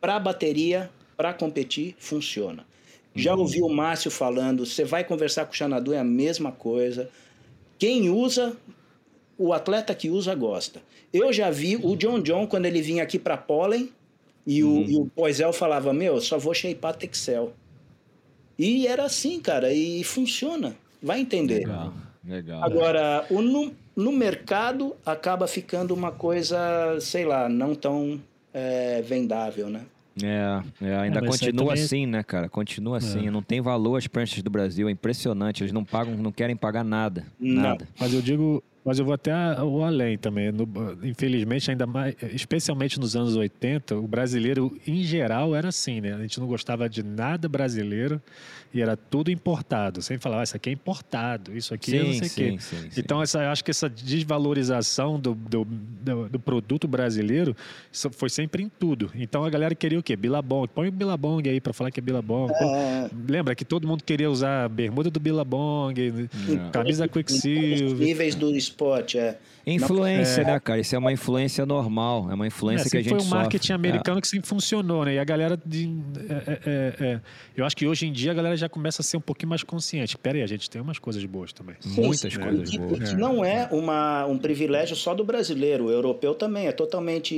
[0.00, 2.64] para bateria, para competir, funciona.
[3.14, 3.40] Já uhum.
[3.40, 7.10] ouvi o Márcio falando, você vai conversar com o Xanadu, é a mesma coisa.
[7.78, 8.56] Quem usa,
[9.36, 10.80] o atleta que usa gosta.
[11.12, 13.90] Eu já vi o John John, quando ele vinha aqui para Pollen,
[14.46, 14.84] e, uhum.
[14.84, 17.52] o, e o Poisel falava: Meu, só vou shapear Texel.
[18.58, 20.76] E era assim, cara, e funciona.
[21.02, 21.60] Vai entender.
[21.60, 21.94] Legal,
[22.24, 22.62] legal.
[22.62, 28.20] Agora, o, no, no mercado acaba ficando uma coisa, sei lá, não tão
[28.52, 29.86] é, vendável, né?
[30.22, 31.84] É, é ainda é, continua também...
[31.84, 32.48] assim, né, cara?
[32.48, 33.28] Continua assim.
[33.28, 33.30] É.
[33.30, 35.62] Não tem valor as pranchas do Brasil, é impressionante.
[35.62, 37.24] Eles não pagam, não querem pagar nada.
[37.38, 37.84] Nada.
[37.84, 37.94] Não.
[37.98, 40.50] Mas eu digo, mas eu vou até o além também.
[40.50, 40.66] No,
[41.02, 46.14] infelizmente, ainda mais, especialmente nos anos 80, o brasileiro em geral era assim, né?
[46.14, 48.20] A gente não gostava de nada brasileiro
[48.72, 50.00] e era tudo importado.
[50.00, 52.60] Sem falar, ah, isso aqui é importado, isso aqui sim, é não sei o quê.
[52.60, 57.54] Sim, então, essa, acho que essa desvalorização do, do, do, do, produto brasileiro
[58.12, 59.10] foi sempre em tudo.
[59.14, 60.16] Então, a galera queria o quê?
[60.16, 60.68] Billabong.
[60.68, 62.52] Põe o Billabong aí para falar que é Billabong.
[62.52, 63.10] É.
[63.28, 66.70] Lembra que todo mundo queria usar bermuda do Billabong, é.
[66.70, 68.06] camisa Quicksilver.
[68.06, 69.36] Níveis do esporte, é.
[69.66, 70.44] Influência, é.
[70.44, 70.80] né, cara?
[70.80, 73.38] Isso é uma influência normal, é uma influência é, que a gente foi um sofre.
[73.38, 74.20] marketing americano é.
[74.20, 75.14] que sempre funcionou, né?
[75.14, 75.90] E a galera de,
[76.28, 77.20] é, é, é,
[77.56, 79.62] eu acho que hoje em dia a galera já começa a ser um pouquinho mais
[79.62, 80.16] consciente.
[80.16, 81.76] Pera aí, a gente tem umas coisas boas também.
[81.80, 83.10] Sim, Muitas sim, coisas e, boas.
[83.10, 87.34] E não é uma, um privilégio só do brasileiro, o europeu também é totalmente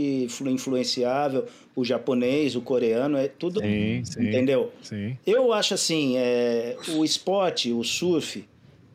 [0.47, 4.73] influenciável, o japonês, o coreano, é tudo, sim, sim, entendeu?
[4.83, 5.19] Sim.
[5.27, 8.45] Eu acho assim, é, o esporte, o surf,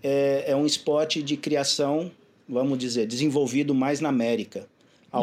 [0.02, 2.12] é, é um esporte de criação
[2.48, 4.68] vamos dizer, desenvolvido mais na América.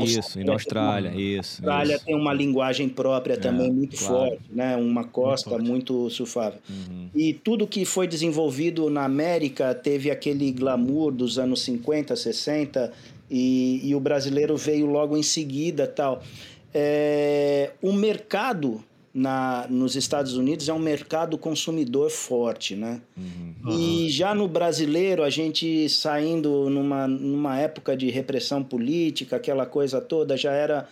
[0.02, 1.62] isso, e na Austrália, uma, isso.
[1.62, 2.04] A Austrália isso.
[2.04, 4.30] tem uma linguagem própria é, também muito claro.
[4.30, 4.76] forte, né?
[4.76, 6.58] uma costa muito, muito surfável.
[6.68, 7.08] Uhum.
[7.14, 12.92] E tudo que foi desenvolvido na América teve aquele glamour dos anos 50, 60,
[13.30, 16.22] e, e o brasileiro veio logo em seguida tal.
[16.72, 18.82] É, o mercado
[19.14, 23.00] na, nos Estados Unidos é um mercado consumidor forte, né?
[23.16, 23.78] Uhum.
[23.78, 30.00] E já no brasileiro, a gente saindo numa, numa época de repressão política, aquela coisa
[30.00, 30.88] toda, já era...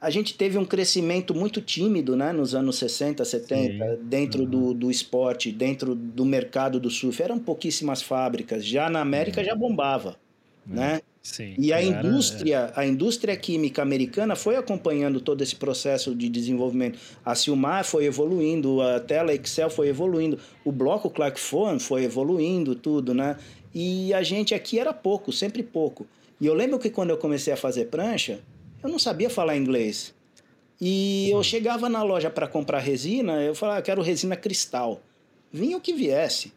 [0.00, 2.32] A gente teve um crescimento muito tímido, né?
[2.32, 4.02] Nos anos 60, 70, Sim.
[4.02, 4.48] dentro uhum.
[4.50, 7.22] do, do esporte, dentro do mercado do surf.
[7.22, 8.64] Eram pouquíssimas fábricas.
[8.64, 9.46] Já na América uhum.
[9.46, 10.16] já bombava,
[10.66, 11.00] né?
[11.22, 16.98] Sim, e a indústria, a indústria química americana foi acompanhando todo esse processo de desenvolvimento.
[17.24, 22.74] A Silmar foi evoluindo, a tela Excel foi evoluindo, o bloco Clark Phone foi evoluindo,
[22.74, 23.36] tudo, né?
[23.72, 26.06] E a gente aqui era pouco, sempre pouco.
[26.40, 28.40] E eu lembro que quando eu comecei a fazer prancha,
[28.82, 30.12] eu não sabia falar inglês.
[30.80, 35.00] E eu chegava na loja para comprar resina, eu falava, ah, quero resina cristal.
[35.52, 36.52] Vinha o que viesse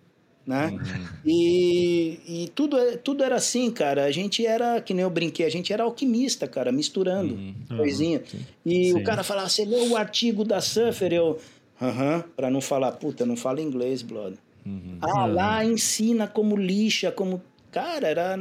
[0.46, 0.68] né?
[0.68, 1.08] Uhum.
[1.26, 4.06] E, e tudo, é, tudo era assim, cara.
[4.06, 7.78] A gente era, que nem eu brinquei, a gente era alquimista, cara, misturando uhum.
[7.78, 8.22] coisinha.
[8.32, 8.39] Uhum.
[8.66, 8.93] E Sim.
[8.93, 11.12] o cara falava, você leu o artigo da Surfer?
[11.12, 11.39] Eu,
[11.82, 14.38] aham, pra não falar, puta, não fala inglês, brother.
[14.66, 14.98] Uhum.
[15.02, 17.41] Ah, lá ensina como lixa, como...
[17.72, 18.38] Cara, era...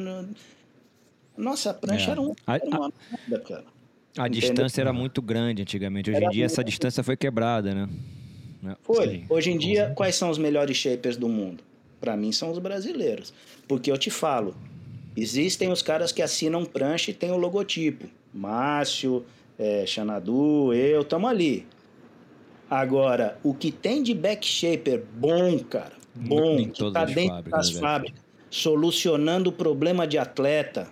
[1.36, 2.12] Nossa, a prancha é.
[2.12, 3.64] era, um, era uma merda, cara.
[4.16, 4.40] A Entendeu?
[4.40, 6.08] distância era muito grande antigamente.
[6.08, 7.88] Hoje era em dia essa distância foi quebrada, né?
[8.82, 9.08] Foi.
[9.08, 9.24] Sim.
[9.28, 11.64] Hoje em dia, quais são os melhores shapers do mundo?
[12.04, 13.32] Para mim são os brasileiros.
[13.66, 14.54] Porque eu te falo,
[15.16, 18.06] existem os caras que assinam prancha e tem o logotipo.
[18.30, 19.24] Márcio,
[19.58, 21.66] é, Xanadu, eu, tamo ali.
[22.68, 27.74] Agora, o que tem de back shaper bom, cara, bom, que tá dentro fábricas, das
[27.74, 30.88] né, fábricas, solucionando o problema de atleta,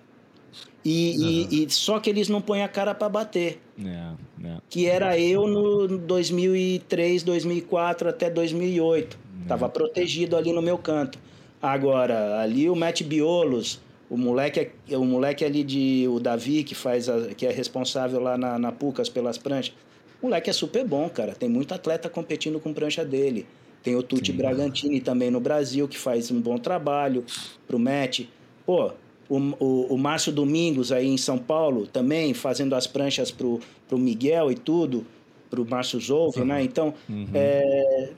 [0.82, 1.48] e, uhum.
[1.50, 3.60] e, e, só que eles não põem a cara para bater.
[3.78, 4.56] É, é.
[4.68, 9.21] Que era eu no 2003, 2004 até 2008.
[9.46, 11.18] Tava protegido ali no meu canto.
[11.60, 13.80] Agora, ali o Matt Biolos,
[14.10, 16.06] o moleque, é, o moleque ali de.
[16.08, 19.74] O Davi, que faz a, que é responsável lá na, na Pucas pelas pranchas.
[20.20, 21.34] O moleque é super bom, cara.
[21.34, 23.46] Tem muito atleta competindo com prancha dele.
[23.82, 24.38] Tem o Tuti Sim.
[24.38, 27.24] Bragantini também no Brasil, que faz um bom trabalho
[27.66, 28.26] pro Matt.
[28.64, 28.92] Pô,
[29.28, 33.98] o, o, o Márcio Domingos aí em São Paulo também, fazendo as pranchas pro, pro
[33.98, 35.06] Miguel e tudo,
[35.50, 36.62] pro Márcio Zolvo, né?
[36.62, 37.26] Então, uhum.
[37.34, 38.10] é,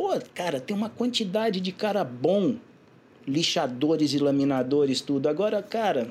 [0.00, 2.56] Pô, cara, tem uma quantidade de cara bom,
[3.28, 5.28] lixadores e laminadores, tudo.
[5.28, 6.08] Agora, cara,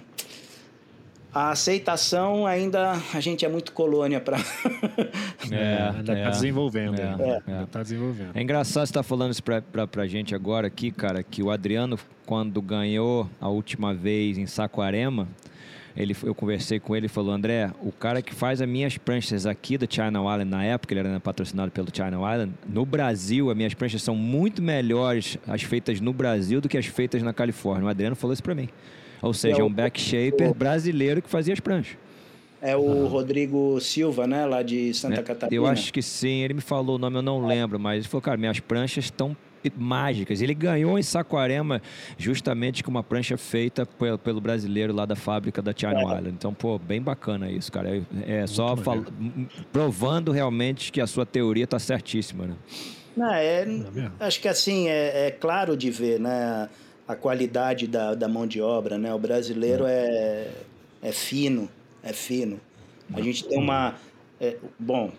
[1.34, 4.38] a aceitação ainda a gente é muito colônia para
[5.52, 7.62] é, ainda é, tá desenvolvendo é, é.
[7.62, 7.66] é.
[7.66, 11.24] tá desenvolvendo é engraçado você estar tá falando isso para pra, gente agora aqui cara
[11.24, 15.28] que o Adriano quando ganhou a última vez em Saquarema
[16.00, 19.46] ele, eu conversei com ele e falou: André, o cara que faz as minhas pranchas
[19.46, 23.58] aqui do China Island, na época ele era patrocinado pelo China Island, no Brasil, as
[23.58, 27.86] minhas pranchas são muito melhores as feitas no Brasil do que as feitas na Califórnia.
[27.86, 28.70] O Adriano falou isso para mim.
[29.22, 31.98] Ou seja, é, é um back shaper brasileiro que fazia as pranchas.
[32.62, 34.46] É o Rodrigo Silva, né?
[34.46, 35.56] Lá de Santa é, Catarina.
[35.56, 36.44] Eu acho que sim.
[36.44, 39.36] Ele me falou o nome, eu não lembro, mas ele falou, cara, minhas pranchas estão
[39.78, 40.42] mágicas.
[40.42, 41.82] Ele ganhou em Saquarema
[42.18, 43.86] justamente com uma prancha feita
[44.24, 46.04] pelo brasileiro lá da fábrica da China é.
[46.04, 46.30] Island.
[46.30, 47.98] Então, pô, bem bacana isso, cara.
[48.26, 49.04] É, é só fal...
[49.72, 52.56] provando realmente que a sua teoria está certíssima, né?
[53.16, 53.88] Não, é, é
[54.20, 56.70] acho que assim, é, é, claro de ver, né?
[57.08, 59.14] A qualidade da, da mão de obra, né?
[59.14, 60.48] O brasileiro é,
[61.02, 61.68] é fino,
[62.04, 62.60] é fino.
[63.14, 63.96] A gente tem uma...
[64.40, 65.12] É, bom,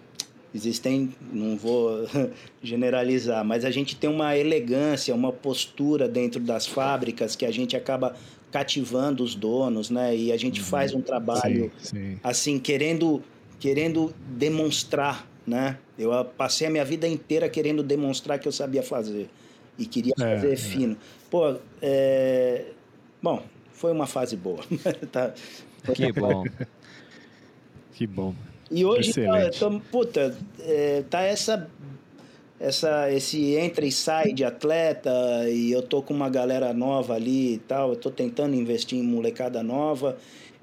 [0.54, 2.08] Existem, não vou
[2.62, 7.76] generalizar, mas a gente tem uma elegância, uma postura dentro das fábricas que a gente
[7.76, 8.16] acaba
[8.50, 10.16] cativando os donos, né?
[10.16, 10.66] E a gente uhum.
[10.66, 12.20] faz um trabalho sim, sim.
[12.22, 13.22] assim querendo
[13.60, 15.78] querendo demonstrar, né?
[15.98, 19.28] Eu passei a minha vida inteira querendo demonstrar que eu sabia fazer
[19.78, 20.56] e queria é, fazer é.
[20.56, 20.96] fino.
[21.30, 22.66] Pô, é...
[23.22, 23.42] bom,
[23.72, 24.64] foi uma fase boa.
[25.12, 25.32] tá.
[25.94, 26.44] Que bom.
[27.94, 28.34] que bom.
[28.70, 31.68] E hoje, tá, tô, puta, é, tá essa,
[32.58, 35.10] essa, esse entra e sai de atleta
[35.48, 37.90] e eu tô com uma galera nova ali e tal.
[37.90, 40.16] Eu tô tentando investir em molecada nova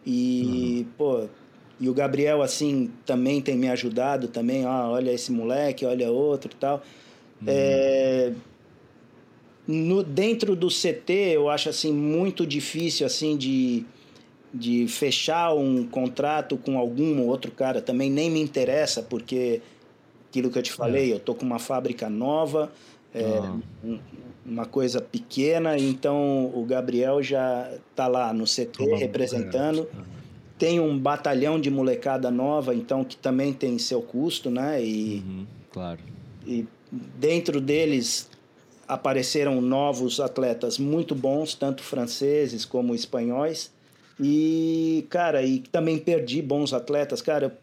[0.05, 0.93] e, uhum.
[0.97, 1.28] pô,
[1.80, 4.64] e o Gabriel, assim, também tem me ajudado também.
[4.64, 6.82] Ah, olha esse moleque, olha outro e tal.
[7.41, 7.47] Uhum.
[7.47, 8.32] É,
[9.68, 13.86] no, dentro do CT, eu acho, assim, muito difícil, assim, de
[14.53, 19.61] de fechar um contrato com algum outro cara também nem me interessa, porque
[20.29, 21.15] aquilo que eu te falei, é.
[21.15, 22.71] eu tô com uma fábrica nova,
[23.13, 23.57] é, ah.
[24.45, 29.87] uma coisa pequena, então o Gabriel já tá lá no CT representando.
[29.93, 30.17] É.
[30.57, 34.83] Tem um batalhão de molecada nova, então que também tem seu custo, né?
[34.83, 35.99] E, uhum, claro.
[36.47, 38.27] E dentro deles
[38.87, 43.71] apareceram novos atletas muito bons, tanto franceses como espanhóis.
[44.20, 47.22] E, cara, e também perdi bons atletas.
[47.22, 47.55] Cara,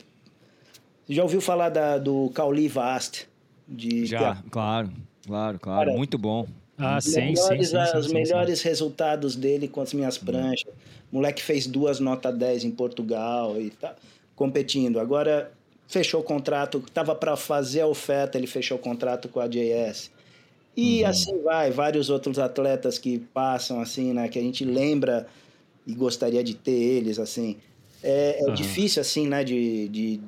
[1.09, 3.29] já ouviu falar da, do Cauli Vast?
[3.67, 4.91] De, já, claro,
[5.27, 5.59] claro, claro.
[5.59, 6.47] Cara, Muito bom.
[6.77, 8.69] Ah, sim, melhores, sim, sim, Os sim, melhores sim.
[8.69, 10.73] resultados dele com as minhas pranchas.
[11.13, 13.95] O moleque fez duas nota 10 em Portugal e tá
[14.35, 14.99] competindo.
[14.99, 15.53] Agora
[15.87, 20.11] fechou o contrato, tava para fazer a oferta, ele fechou o contrato com a JS.
[20.77, 21.09] E uhum.
[21.09, 25.27] assim vai, vários outros atletas que passam assim, né, que a gente lembra
[25.87, 27.57] e gostaria de ter eles, assim.
[28.03, 28.55] É, é uhum.
[28.55, 30.21] difícil, assim, né, de, de,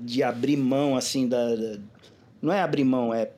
[0.00, 1.56] de abrir mão, assim, da...
[2.40, 3.30] Não é abrir mão, é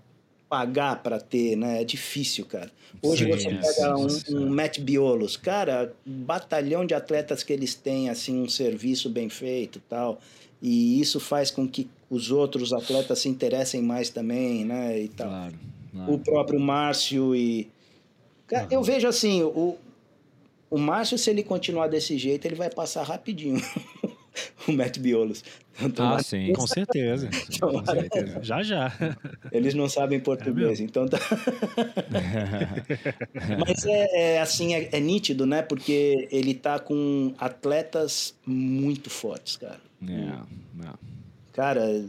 [0.48, 1.82] pagar para ter, né?
[1.82, 2.70] É difícil, cara.
[3.02, 4.06] Hoje sim, você pega um,
[4.38, 9.80] um Matt Biolos, cara, batalhão de atletas que eles têm, assim, um serviço bem feito
[9.88, 10.20] tal.
[10.62, 14.98] E isso faz com que os outros atletas se interessem mais também, né?
[15.00, 15.28] E tal.
[15.28, 15.54] Claro,
[15.92, 16.12] claro.
[16.12, 17.68] O próprio Márcio e.
[18.46, 18.72] Cara, uhum.
[18.72, 19.76] eu vejo assim, o,
[20.74, 23.62] o Márcio, se ele continuar desse jeito, ele vai passar rapidinho.
[24.66, 25.44] o Matt Biolos.
[25.80, 27.30] Então, ah, sim, com certeza.
[27.62, 28.42] com certeza.
[28.42, 28.92] Já, já.
[29.52, 31.18] Eles não sabem português, é então tá.
[33.64, 35.62] Mas é, é assim, é, é, nítido, né?
[35.62, 39.80] Porque ele tá com atletas muito fortes, cara.
[40.08, 40.92] É, é.
[41.52, 42.04] Cara,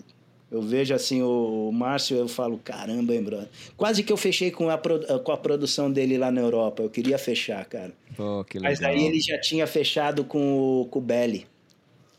[0.51, 3.49] eu vejo assim o Márcio, eu falo, caramba, hein, brother.
[3.75, 6.83] Quase que eu fechei com a, com a produção dele lá na Europa.
[6.83, 7.91] Eu queria fechar, cara.
[8.17, 11.47] Oh, Mas aí ele já tinha fechado com o, com o Belly.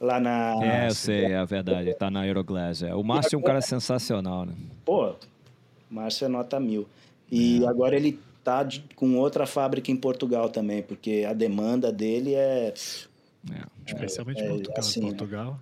[0.00, 0.54] Lá na.
[0.62, 1.94] É, eu sei, é verdade.
[1.94, 2.82] Tá na Euroglass.
[2.82, 2.94] É.
[2.94, 4.52] O Márcio é um cara sensacional, né?
[4.84, 5.14] Pô,
[5.90, 6.86] Márcio é nota mil.
[7.30, 7.66] E é.
[7.66, 12.68] agora ele tá de, com outra fábrica em Portugal também, porque a demanda dele é.
[12.68, 14.78] é especialmente é, Portugal.
[14.78, 15.58] Assim, Portugal.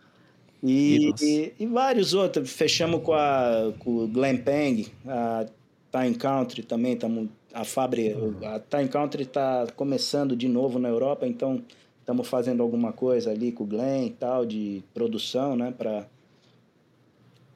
[0.66, 2.50] E, e, e, vários outros.
[2.50, 5.44] Fechamos com, a, com o Glen Peng, a
[5.92, 6.96] Time Country também.
[6.96, 11.62] Tamo, a fábrica, a Time Country está começando de novo na Europa, então
[12.00, 15.70] estamos fazendo alguma coisa ali com o Glen e tal, de produção, né?
[15.76, 16.06] Para,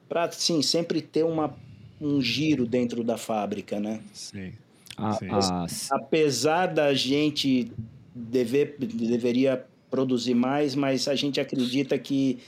[0.07, 1.55] pra, sim, sempre ter uma,
[1.99, 4.01] um giro dentro da fábrica, né?
[4.13, 4.53] Sim.
[4.95, 5.67] A, a...
[5.91, 7.71] Apesar da gente
[8.13, 12.39] dever, deveria produzir mais, mas a gente acredita que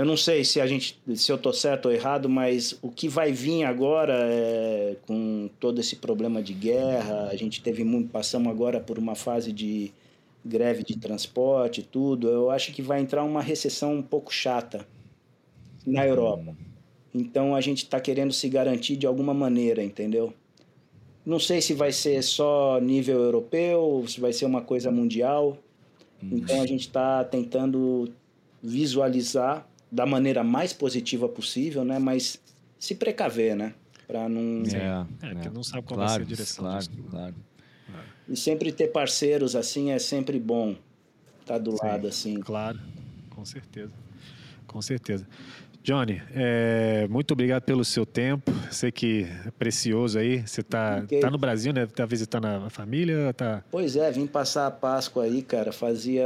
[0.00, 3.06] eu não sei se a gente, se eu tô certo ou errado, mas o que
[3.06, 8.50] vai vir agora é, com todo esse problema de guerra, a gente teve muito, passamos
[8.50, 9.92] agora por uma fase de
[10.42, 12.30] greve de transporte, tudo.
[12.30, 14.88] Eu acho que vai entrar uma recessão um pouco chata
[15.86, 16.56] na Europa.
[17.14, 20.32] Então a gente está querendo se garantir de alguma maneira, entendeu?
[21.26, 25.58] Não sei se vai ser só nível europeu, se vai ser uma coisa mundial.
[26.22, 28.10] Então a gente está tentando
[28.62, 31.98] visualizar da maneira mais positiva possível, né?
[31.98, 32.40] Mas
[32.78, 33.74] se precaver, né?
[34.06, 34.62] Para não.
[34.66, 36.64] É, é, porque não sabe qual claro, vai ser a direção.
[36.64, 37.34] Claro, claro.
[38.28, 40.76] E sempre ter parceiros assim é sempre bom.
[41.40, 42.40] Estar tá do Sim, lado assim.
[42.40, 42.78] Claro,
[43.30, 43.92] com certeza.
[44.66, 45.26] Com certeza.
[45.82, 48.52] Johnny, é, muito obrigado pelo seu tempo.
[48.70, 50.46] Sei que é precioso aí.
[50.46, 51.20] Você está okay.
[51.20, 51.86] tá no Brasil, né?
[51.86, 53.32] Tá visitando a família?
[53.32, 53.64] Tá...
[53.70, 55.72] Pois é, vim passar a Páscoa aí, cara.
[55.72, 56.24] Fazia,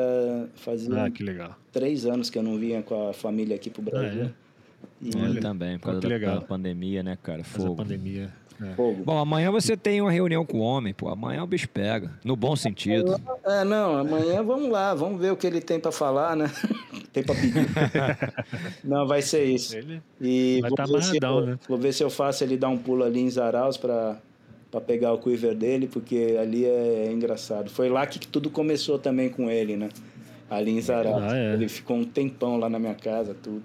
[0.56, 1.56] fazia ah, que legal.
[1.72, 4.24] três anos que eu não vinha com a família aqui pro Brasil.
[4.24, 4.44] Ah, é?
[5.00, 5.36] E...
[5.36, 7.44] Eu também, por causa da, da, pandemia, né, cara?
[7.44, 7.76] Fogo.
[7.76, 8.32] pandemia.
[8.64, 9.02] É.
[9.04, 11.08] Bom, amanhã você tem uma reunião com o homem, pô.
[11.08, 12.10] Amanhã o bicho pega.
[12.24, 13.20] No bom sentido.
[13.44, 16.50] É, não, amanhã vamos lá, vamos ver o que ele tem para falar, né?
[17.12, 17.66] tem para pedir.
[18.82, 19.76] não, vai ser isso.
[19.76, 21.58] Ele e vai vou, tá ver amarradão, eu, né?
[21.68, 24.16] vou ver se eu faço ele dar um pulo ali em Zaraus para
[24.74, 27.70] para pegar o quiver dele, porque ali é engraçado.
[27.70, 29.88] Foi lá que tudo começou também com ele, né?
[30.50, 31.22] Ali em Zaraus.
[31.22, 31.54] Ah, é.
[31.54, 33.62] Ele ficou um tempão lá na minha casa, tudo.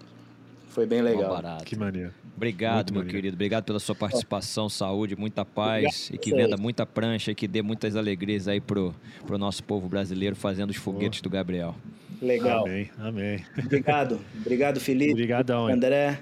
[0.70, 1.42] Foi bem legal.
[1.66, 2.14] Que maneiro.
[2.36, 3.18] Obrigado, Muito meu maneiro.
[3.18, 3.36] querido.
[3.36, 6.16] Obrigado pela sua participação, saúde, muita paz Obrigado.
[6.16, 8.96] e que venda muita prancha e que dê muitas alegrias aí pro,
[9.28, 11.24] pro nosso povo brasileiro fazendo os foguetes oh.
[11.24, 11.76] do Gabriel.
[12.22, 12.66] Legal.
[12.66, 13.46] Amém, amém.
[13.58, 14.20] Obrigado.
[14.40, 15.12] Obrigado, Felipe.
[15.12, 15.68] Obrigadão.
[15.68, 16.20] André.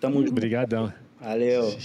[0.00, 0.32] Tamo junto.
[0.32, 0.92] Obrigadão.
[1.20, 1.76] Valeu.